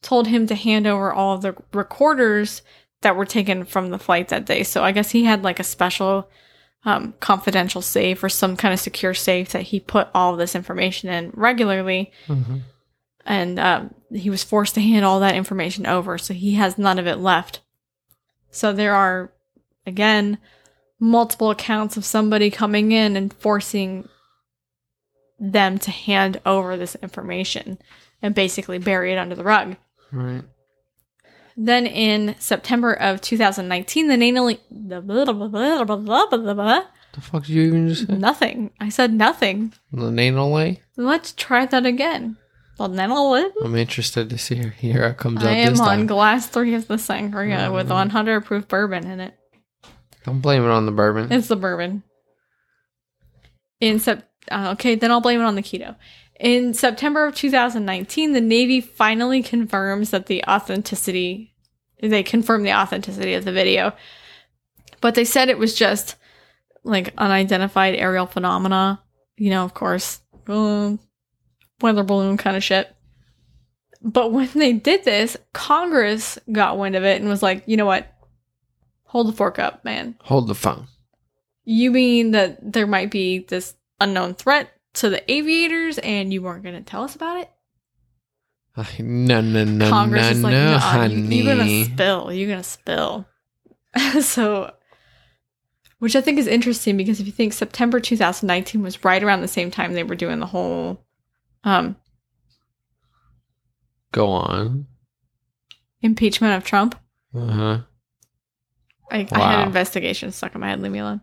[0.00, 2.62] told him to hand over all of the recorders
[3.02, 4.62] that were taken from the flight that day.
[4.62, 6.30] So I guess he had like a special
[6.86, 10.54] um, confidential safe or some kind of secure safe that he put all of this
[10.54, 12.10] information in regularly.
[12.26, 12.62] Mhm.
[13.26, 16.16] And um, he was forced to hand all that information over.
[16.16, 17.60] So he has none of it left.
[18.50, 19.34] So there are,
[19.86, 20.38] again,
[20.98, 24.08] multiple accounts of somebody coming in and forcing
[25.40, 27.78] them to hand over this information
[28.22, 29.76] and basically bury it under the rug.
[30.12, 30.42] Right.
[31.56, 34.60] Then in September of 2019, the Nanolink.
[37.12, 38.14] The fuck did you even just say?
[38.14, 38.70] Nothing.
[38.80, 39.72] I said nothing.
[39.92, 40.78] The Nanolay?
[40.96, 42.36] Let's try that again.
[42.76, 43.50] The Nanolay?
[43.62, 45.50] I'm interested to see here it comes I up.
[45.50, 47.74] I am on glass three of the sangria mm-hmm.
[47.74, 49.34] with 100 proof bourbon in it.
[50.24, 51.32] Don't blame it on the bourbon.
[51.32, 52.04] It's the bourbon.
[53.80, 55.96] In September uh, okay, then I'll blame it on the keto.
[56.38, 61.54] In September of 2019, the Navy finally confirms that the authenticity,
[62.00, 63.92] they confirmed the authenticity of the video.
[65.00, 66.16] But they said it was just
[66.82, 69.02] like unidentified aerial phenomena.
[69.36, 70.96] You know, of course, uh,
[71.80, 72.94] weather balloon kind of shit.
[74.02, 77.86] But when they did this, Congress got wind of it and was like, you know
[77.86, 78.10] what?
[79.04, 80.16] Hold the fork up, man.
[80.22, 80.86] Hold the phone.
[81.64, 86.62] You mean that there might be this unknown threat to the aviators and you weren't
[86.62, 87.50] going to tell us about it?
[88.98, 91.14] No, no, no, Congress no, is like, no, "Nuh-uh, honey.
[91.14, 92.32] you, you're going to spill.
[92.32, 93.26] You're going to spill.
[94.22, 94.72] so,
[95.98, 99.48] which I think is interesting because if you think September 2019 was right around the
[99.48, 101.04] same time they were doing the whole
[101.64, 101.96] um,
[104.12, 104.86] Go on.
[106.00, 106.98] impeachment of Trump.
[107.34, 107.78] Uh huh.
[109.10, 109.64] I, I had Wow.
[109.66, 110.80] investigations stuck in my head.
[110.80, 111.20] Leave me alone.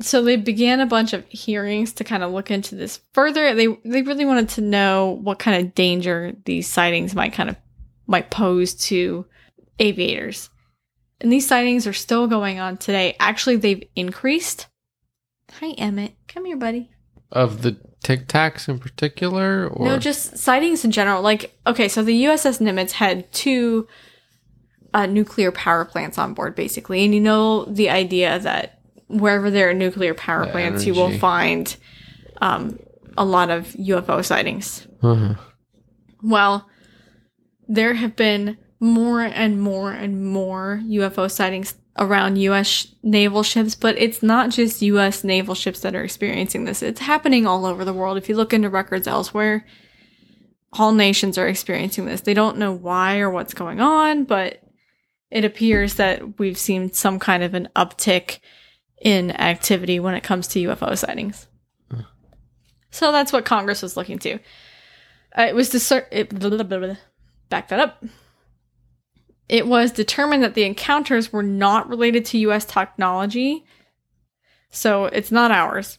[0.00, 3.54] So they began a bunch of hearings to kind of look into this further.
[3.54, 7.56] They they really wanted to know what kind of danger these sightings might kind of
[8.06, 9.26] might pose to
[9.78, 10.50] aviators.
[11.20, 13.16] And these sightings are still going on today.
[13.18, 14.68] Actually, they've increased.
[15.60, 16.14] Hi, Emmett.
[16.28, 16.90] Come here, buddy.
[17.32, 21.20] Of the Tic Tacs in particular, or No, just sightings in general.
[21.22, 23.88] Like, okay, so the USS Nimitz had two
[24.94, 27.04] uh, nuclear power plants on board, basically.
[27.04, 28.77] And you know the idea that
[29.08, 31.74] wherever there are nuclear power The plants, you will find
[32.40, 32.78] um,
[33.16, 34.86] a lot of UFO sightings.
[35.02, 35.34] Uh-huh.
[36.22, 36.68] Well,
[37.66, 43.74] there have been more and more and more UFO sightings around US sh- naval ships,
[43.74, 46.82] but it's not just US naval ships that are experiencing this.
[46.82, 48.16] It's happening all over the world.
[48.16, 49.66] If you look into records elsewhere,
[50.72, 52.20] all nations are experiencing this.
[52.20, 54.62] They don't know why or what's going on, but
[55.30, 58.38] it appears that we've seen some kind of an uptick
[59.00, 61.46] in activity when it comes to UFO sightings.
[62.90, 64.38] So that's what Congress was looking to.
[65.36, 66.96] Uh, it was discer- it, blah, blah, blah.
[67.50, 68.02] back that up.
[69.48, 72.64] It was determined that the encounters were not related to U.S.
[72.64, 73.64] technology,
[74.70, 75.98] so it's not ours,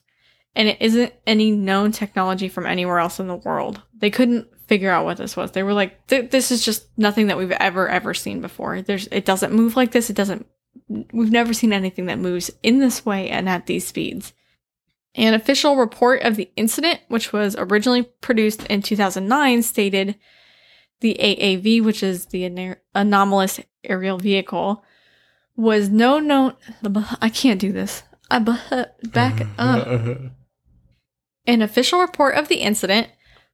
[0.55, 3.81] and it isn't any known technology from anywhere else in the world.
[3.97, 5.51] They couldn't figure out what this was.
[5.51, 8.81] They were like, "This is just nothing that we've ever ever seen before.
[8.83, 10.09] There's, it doesn't move like this.
[10.11, 10.45] It doesn't.
[10.87, 14.33] We've never seen anything that moves in this way and at these speeds."
[15.15, 20.15] An official report of the incident, which was originally produced in 2009, stated
[21.01, 24.83] the AAV, which is the anomalous aerial vehicle,
[25.55, 26.55] was no known.
[27.21, 28.03] I can't do this.
[28.29, 29.87] I back up.
[31.47, 33.07] An official report of the incident,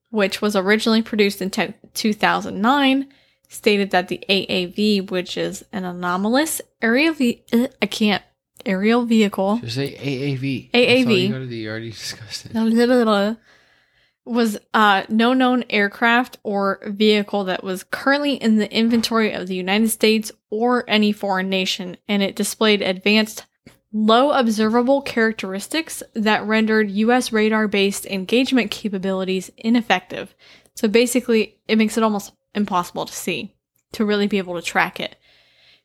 [0.10, 3.07] which was originally produced in te- 2009,
[3.49, 8.23] stated that the AAV, which is an anomalous aerial ve- uh, I can't
[8.65, 10.72] aerial vehicle, Just say AAV.
[10.72, 11.22] AAV.
[11.23, 11.55] You gotta do.
[11.55, 13.38] You already discussed it.
[14.26, 19.55] was uh, no known aircraft or vehicle that was currently in the inventory of the
[19.55, 23.45] United States or any foreign nation, and it displayed advanced
[23.93, 30.35] low observable characteristics that rendered US radar based engagement capabilities ineffective.
[30.76, 33.56] So basically, it makes it almost impossible to see,
[33.94, 35.15] to really be able to track it.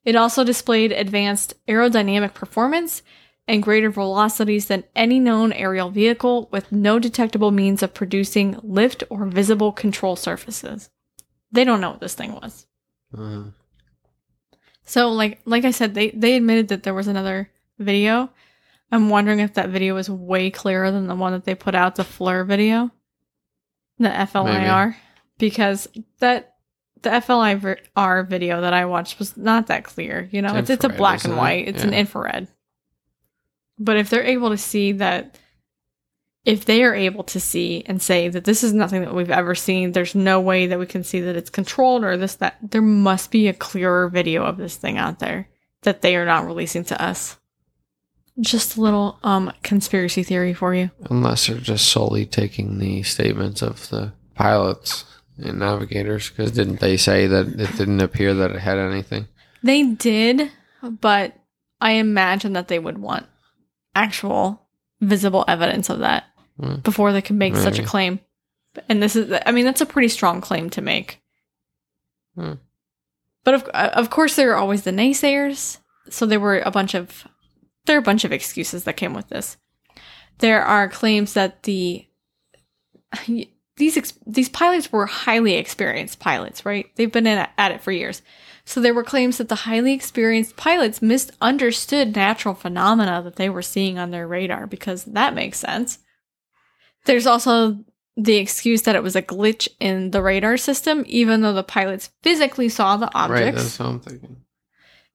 [0.04, 3.02] It also displayed advanced aerodynamic performance
[3.46, 9.02] and greater velocities than any known aerial vehicle with no detectable means of producing lift
[9.10, 10.88] or visible control surfaces.
[11.52, 12.66] They don't know what this thing was.
[13.16, 13.50] Uh,
[14.84, 18.30] So like like I said, they they admitted that there was another video.
[18.92, 21.94] I'm wondering if that video was way clearer than the one that they put out,
[21.94, 22.90] the FLIR video,
[23.98, 24.96] the FLIR,
[25.38, 25.88] because
[26.18, 26.49] that
[27.02, 30.28] the FLIR video that I watched was not that clear.
[30.32, 31.36] You know, It's it's, it's a black and it?
[31.36, 31.68] white.
[31.68, 32.48] It's an infrared.
[33.78, 35.38] But if they're able to see that,
[36.44, 39.54] if they are able to see and say that this is nothing that we've ever
[39.54, 42.82] seen, there's no way that we can see that it's controlled or this, that, there
[42.82, 45.48] must be a clearer video of this thing out there
[45.82, 47.38] that they are not releasing to us.
[48.38, 50.90] Just a little um conspiracy theory for you.
[51.10, 55.04] unless they're just solely taking the statements of the pilots
[55.44, 59.28] and navigators, because didn't they say that it didn't appear that it had anything?
[59.62, 60.50] They did,
[60.82, 61.34] but
[61.80, 63.26] I imagine that they would want
[63.94, 64.66] actual
[65.00, 66.24] visible evidence of that
[66.60, 66.76] Hmm.
[66.76, 68.20] before they can make such a claim.
[68.88, 71.22] And this is, I mean, that's a pretty strong claim to make.
[72.34, 72.54] Hmm.
[73.44, 75.78] But of, of course, there are always the naysayers.
[76.10, 77.26] So there were a bunch of,
[77.86, 79.56] there are a bunch of excuses that came with this.
[80.38, 82.06] There are claims that the
[83.80, 86.86] these ex- these pilots were highly experienced pilots, right?
[86.94, 88.20] They've been in, at it for years.
[88.66, 93.62] So there were claims that the highly experienced pilots misunderstood natural phenomena that they were
[93.62, 95.98] seeing on their radar because that makes sense.
[97.06, 97.82] There's also
[98.18, 102.10] the excuse that it was a glitch in the radar system, even though the pilots
[102.22, 103.44] physically saw the objects.
[103.44, 104.36] Right, that's what I'm thinking.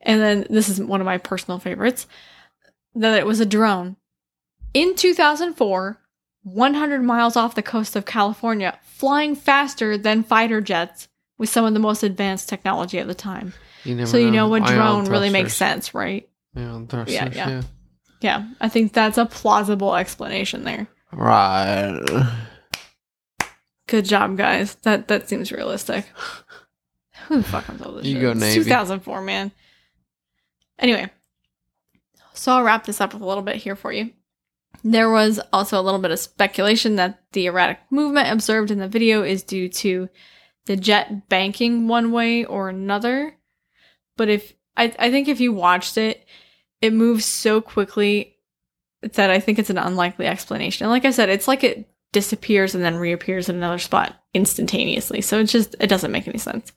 [0.01, 2.07] And then this is one of my personal favorites
[2.95, 3.95] that it was a drone.
[4.73, 6.01] In 2004,
[6.45, 11.07] 100 miles off the coast of California, flying faster than fighter jets
[11.39, 13.53] with some of the most advanced technology at the time.
[13.84, 16.30] You so you know what Ion drone really makes sense, right?
[16.55, 17.61] Thrusters, Yeah, yeah, yeah.
[18.22, 20.88] Yeah, I think that's a plausible explanation there.
[21.11, 21.99] Right.
[23.88, 24.76] Good job, guys.
[24.84, 26.05] That that seems realistic.
[27.27, 28.05] Who the fuck comes up with this?
[28.05, 28.22] You shit?
[28.22, 28.63] go, Navy.
[28.63, 29.51] 2004, man.
[30.77, 31.09] Anyway,
[32.34, 34.11] so I'll wrap this up with a little bit here for you.
[34.87, 38.87] There was also a little bit of speculation that the erratic movement observed in the
[38.87, 40.09] video is due to
[40.67, 43.35] the jet banking one way or another.
[44.15, 46.27] But if I, I think if you watched it,
[46.81, 48.37] it moves so quickly
[49.13, 50.85] that I think it's an unlikely explanation.
[50.85, 55.21] And like I said, it's like it disappears and then reappears in another spot instantaneously.
[55.21, 56.71] So it just it doesn't make any sense.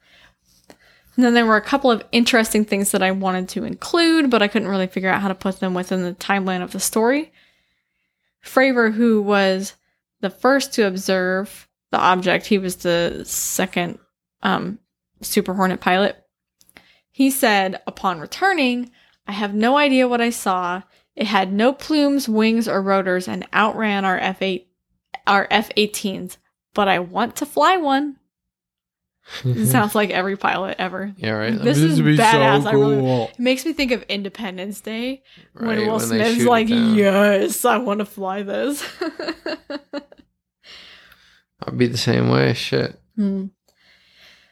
[1.14, 4.40] And then there were a couple of interesting things that I wanted to include, but
[4.40, 7.32] I couldn't really figure out how to put them within the timeline of the story.
[8.44, 9.74] Fravor, who was
[10.20, 13.98] the first to observe the object, he was the second
[14.42, 14.78] um,
[15.22, 16.24] Super Hornet pilot.
[17.10, 18.90] He said, upon returning,
[19.26, 20.82] I have no idea what I saw.
[21.16, 24.66] It had no plumes, wings, or rotors and outran our F8
[25.26, 26.38] our F-18s,
[26.74, 28.16] but I want to fly one.
[29.44, 31.12] It sounds like every pilot ever.
[31.16, 31.58] yeah, right.
[31.58, 35.22] This is would be badass, I really- It makes me think of Independence Day
[35.52, 36.68] when Will they Smith's like.
[36.68, 38.82] "Yes, I want to fly this."
[41.66, 42.54] I'd be the same way.
[42.54, 42.98] Shit.
[43.16, 43.46] Hmm.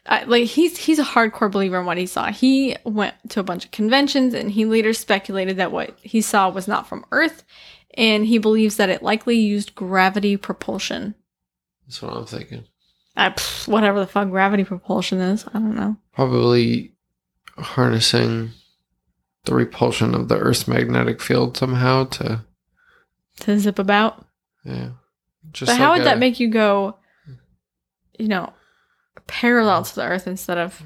[0.05, 2.31] I, like he's he's a hardcore believer in what he saw.
[2.31, 6.49] He went to a bunch of conventions and he later speculated that what he saw
[6.49, 7.43] was not from Earth,
[7.95, 11.15] and he believes that it likely used gravity propulsion.
[11.85, 12.65] That's what I'm thinking.
[13.19, 15.97] I, pff, whatever the fuck gravity propulsion is, I don't know.
[16.13, 16.93] Probably
[17.57, 18.51] harnessing
[19.45, 22.45] the repulsion of the Earth's magnetic field somehow to
[23.41, 24.25] To zip about.
[24.63, 24.89] yeah.
[25.51, 26.97] Just but how like would that make you go,
[28.19, 28.53] you know,
[29.27, 30.81] parallel to the Earth instead of?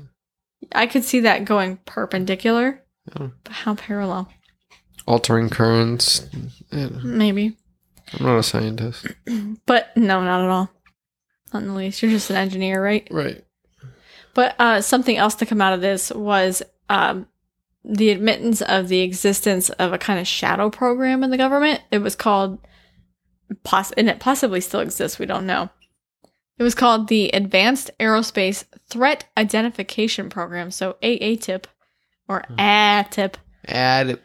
[0.72, 2.82] I could see that going perpendicular,
[3.20, 3.30] Yeah.
[3.44, 4.30] but how parallel?
[5.08, 6.28] altering currents?
[6.72, 7.58] Maybe,
[8.14, 9.08] I'm not a scientist.
[9.66, 10.70] but no, not at all.
[11.54, 12.02] Not in the least.
[12.02, 13.08] You're just an engineer, right?
[13.12, 13.44] Right.
[14.34, 17.28] But uh, something else to come out of this was um,
[17.84, 21.82] the admittance of the existence of a kind of shadow program in the government.
[21.92, 22.60] It was called,
[23.64, 25.20] poss- and it possibly still exists.
[25.20, 25.70] We don't know.
[26.58, 31.66] It was called the Advanced Aerospace Threat Identification Program, so AATIP
[32.28, 33.36] or ATIP.
[33.68, 34.20] Add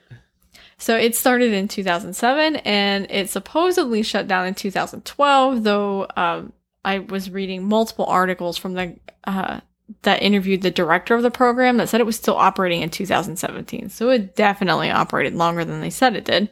[0.78, 6.53] So it started in 2007 and it supposedly shut down in 2012, though um,
[6.87, 9.61] I was reading multiple articles from the uh,
[10.03, 13.89] that interviewed the director of the program that said it was still operating in 2017.
[13.91, 16.49] So it definitely operated longer than they said it did.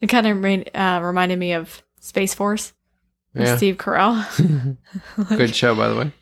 [0.00, 2.72] It kind of made, uh, reminded me of Space Force
[3.32, 3.56] with Yeah.
[3.56, 4.76] Steve Carell.
[5.36, 6.12] Good show, by the way.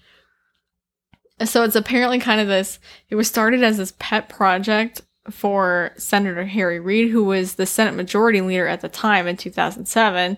[1.46, 2.78] So it's apparently kind of this.
[3.08, 5.00] It was started as this pet project
[5.30, 10.36] for Senator Harry Reid, who was the Senate Majority Leader at the time in 2007.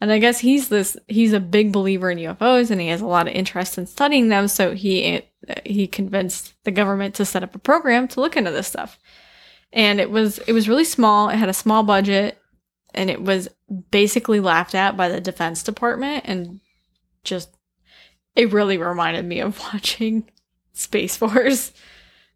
[0.00, 0.96] And I guess he's this.
[1.08, 4.28] He's a big believer in UFOs, and he has a lot of interest in studying
[4.28, 4.48] them.
[4.48, 5.22] So he
[5.64, 8.98] he convinced the government to set up a program to look into this stuff.
[9.72, 11.28] And it was it was really small.
[11.28, 12.38] It had a small budget,
[12.92, 13.48] and it was
[13.90, 16.60] basically laughed at by the Defense Department, and
[17.22, 17.50] just
[18.36, 20.28] it really reminded me of watching
[20.72, 21.72] Space Force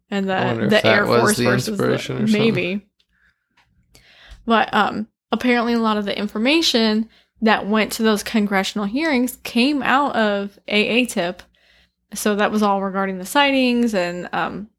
[0.09, 2.31] and the the Air Force the versus the, or something.
[2.31, 2.85] maybe.
[4.45, 7.09] But um, apparently, a lot of the information
[7.41, 11.39] that went to those congressional hearings came out of AATIP.
[12.13, 14.69] So that was all regarding the sightings and um,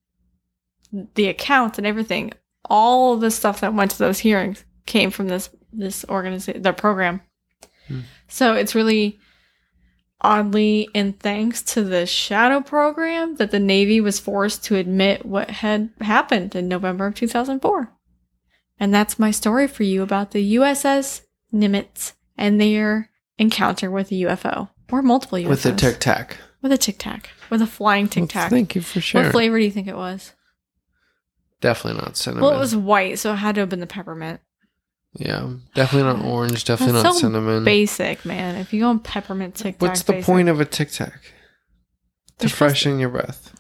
[1.14, 2.32] the accounts and everything.
[2.66, 7.20] All the stuff that went to those hearings came from this this organization, the program.
[7.86, 8.00] Hmm.
[8.28, 9.18] So it's really
[10.20, 15.48] oddly in thanks to the shadow program that the Navy was forced to admit what
[15.50, 17.92] had happened in November of 2004.
[18.78, 21.22] And that's my story for you about the USS
[21.52, 25.48] Nimitz and their encounter with a UFO or multiple UFOs.
[25.48, 26.38] With a tic tac.
[26.62, 27.30] With a tic tac.
[27.50, 28.50] With a flying tic tac.
[28.50, 29.26] Thank you for sharing.
[29.26, 30.32] what flavor do you think it was?
[31.60, 32.42] Definitely not cinnamon.
[32.42, 34.40] Well, it was white, so it had to have been the peppermint.
[35.14, 36.64] yeah, definitely not orange.
[36.64, 37.64] Definitely That's not so cinnamon.
[37.64, 38.56] Basic, man.
[38.56, 41.20] If you go on peppermint tic tac, What's the point of a tic tac?
[42.38, 43.54] To They're freshen your breath.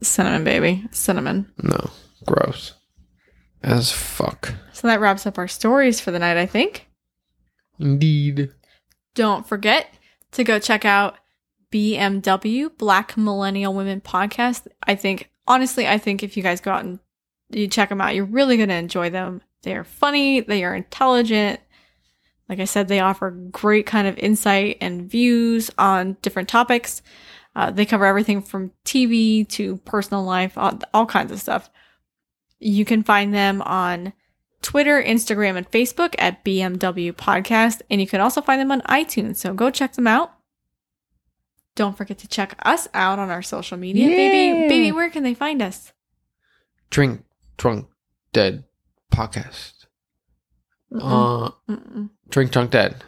[0.00, 0.86] Cinnamon, baby.
[0.92, 1.52] Cinnamon.
[1.60, 1.90] No,
[2.24, 2.74] gross.
[3.62, 4.54] As fuck.
[4.72, 6.83] So that wraps up our stories for the night, I think.
[7.78, 8.52] Indeed.
[9.14, 9.92] Don't forget
[10.32, 11.16] to go check out
[11.72, 14.66] BMW Black Millennial Women Podcast.
[14.82, 16.98] I think, honestly, I think if you guys go out and
[17.50, 19.42] you check them out, you're really going to enjoy them.
[19.62, 21.60] They are funny, they are intelligent.
[22.48, 27.02] Like I said, they offer great kind of insight and views on different topics.
[27.56, 31.70] Uh, they cover everything from TV to personal life, all, all kinds of stuff.
[32.58, 34.12] You can find them on
[34.64, 39.36] Twitter, Instagram, and Facebook at BMW Podcast, and you can also find them on iTunes.
[39.36, 40.32] So go check them out.
[41.76, 44.58] Don't forget to check us out on our social media, baby.
[44.60, 44.68] Yeah.
[44.68, 45.92] Baby, where can they find us?
[46.88, 47.24] Drink,
[47.58, 47.88] drunk,
[48.32, 48.64] dead
[49.12, 49.86] podcast.
[50.90, 51.02] Mm-mm.
[51.02, 52.10] Uh, Mm-mm.
[52.30, 53.04] drink, drunk, dead.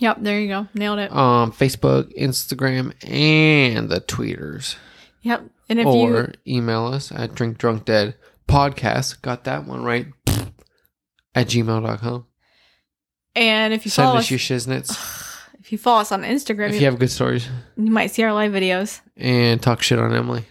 [0.00, 0.68] Yep, there you go.
[0.74, 1.10] Nailed it.
[1.10, 4.76] Um, Facebook, Instagram, and the tweeters.
[5.22, 5.44] Yep.
[5.70, 8.14] And if or email us at drink, drunk, dead
[8.48, 9.22] podcast.
[9.22, 10.06] Got that one right.
[11.38, 12.26] At gmail.com.
[13.36, 14.90] and if you Send follow us us, your shiznits.
[15.60, 17.48] if you follow us on Instagram, If you, you have good stories.
[17.76, 19.00] you might see our live videos.
[19.16, 20.44] And talk shit on Emily.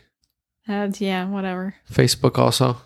[0.68, 1.76] And yeah, whatever.
[1.91, 2.77] Facebook also.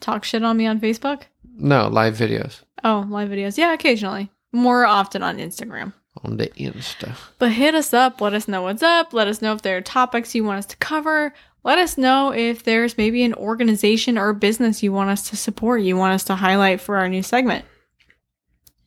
[0.00, 1.22] Talk shit on me on Facebook.
[1.56, 3.56] No, live videos Oh, live videos.
[3.56, 4.30] Yeah, occasionally.
[4.52, 5.92] More often on Instagram.
[6.22, 7.14] on the Insta.
[7.38, 8.20] But hit us up.
[8.20, 9.12] Let us know what's up.
[9.12, 11.32] Let us know if there are topics you want us to cover.
[11.64, 15.80] Let us know if there's maybe an organization or business you want us to support,
[15.80, 17.64] you want us to highlight for our new segment.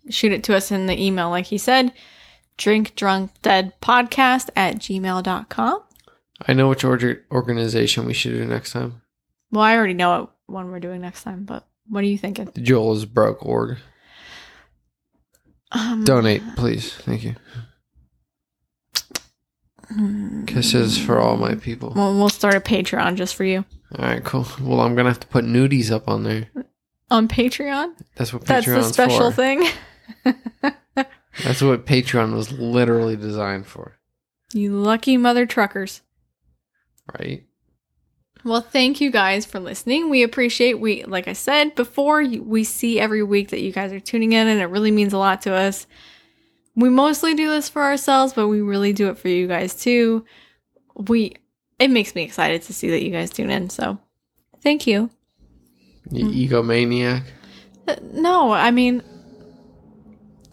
[0.10, 1.92] Shoot it to us in the email, like he said
[2.58, 5.84] drink drunk dead podcast at gmail.com.
[6.48, 9.02] I know which org- organization we should do next time.
[9.52, 12.52] Well, I already know what one we're doing next time, but what are you thinking?
[12.58, 13.78] Joel is broke org.
[15.72, 16.94] Um, Donate, please.
[16.94, 17.36] Thank you.
[20.48, 21.94] Kisses for all my people.
[21.96, 23.64] Well, we'll start a Patreon just for you.
[23.98, 24.46] All right, cool.
[24.62, 26.50] Well, I'm gonna have to put nudies up on there.
[27.10, 27.94] On Patreon?
[28.16, 29.36] That's what That's the special for.
[29.36, 29.70] thing.
[31.44, 33.98] That's what Patreon was literally designed for,
[34.54, 36.02] You lucky mother truckers.
[37.20, 37.44] right?
[38.44, 40.10] Well, thank you guys for listening.
[40.10, 44.00] We appreciate we like I said before, we see every week that you guys are
[44.00, 45.86] tuning in and it really means a lot to us.
[46.78, 50.24] We mostly do this for ourselves, but we really do it for you guys too.
[50.96, 51.36] We
[51.80, 53.70] it makes me excited to see that you guys tune in.
[53.70, 54.00] So,
[54.62, 55.10] thank you.
[56.12, 57.24] You egomaniac.
[57.88, 59.04] Uh, No, I mean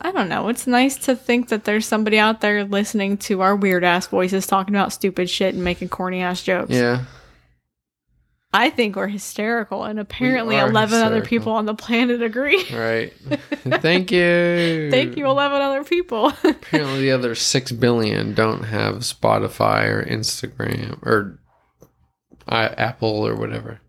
[0.01, 0.49] I don't know.
[0.49, 4.47] It's nice to think that there's somebody out there listening to our weird ass voices
[4.47, 6.71] talking about stupid shit and making corny ass jokes.
[6.73, 7.05] Yeah.
[8.55, 12.65] I think we're hysterical, and apparently are 11 other people on the planet agree.
[12.73, 13.13] Right.
[13.65, 14.91] Thank you.
[14.93, 16.29] Thank you, 11 other people.
[16.45, 21.41] Apparently, the other six billion don't have Spotify or Instagram or
[22.47, 23.81] uh, Apple or whatever.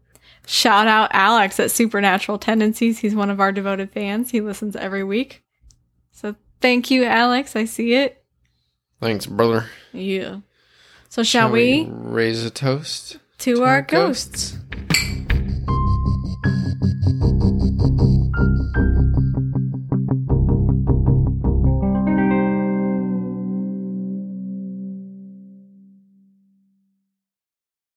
[0.47, 2.97] Shout out Alex at Supernatural Tendencies.
[2.97, 4.31] He's one of our devoted fans.
[4.31, 5.43] He listens every week.
[6.11, 7.55] So thank you, Alex.
[7.55, 8.25] I see it.
[8.99, 9.69] Thanks, brother.
[9.93, 10.39] Yeah.
[11.09, 14.51] So shall, we, raise a toast to, our, our, ghosts.
[14.51, 15.04] ghosts.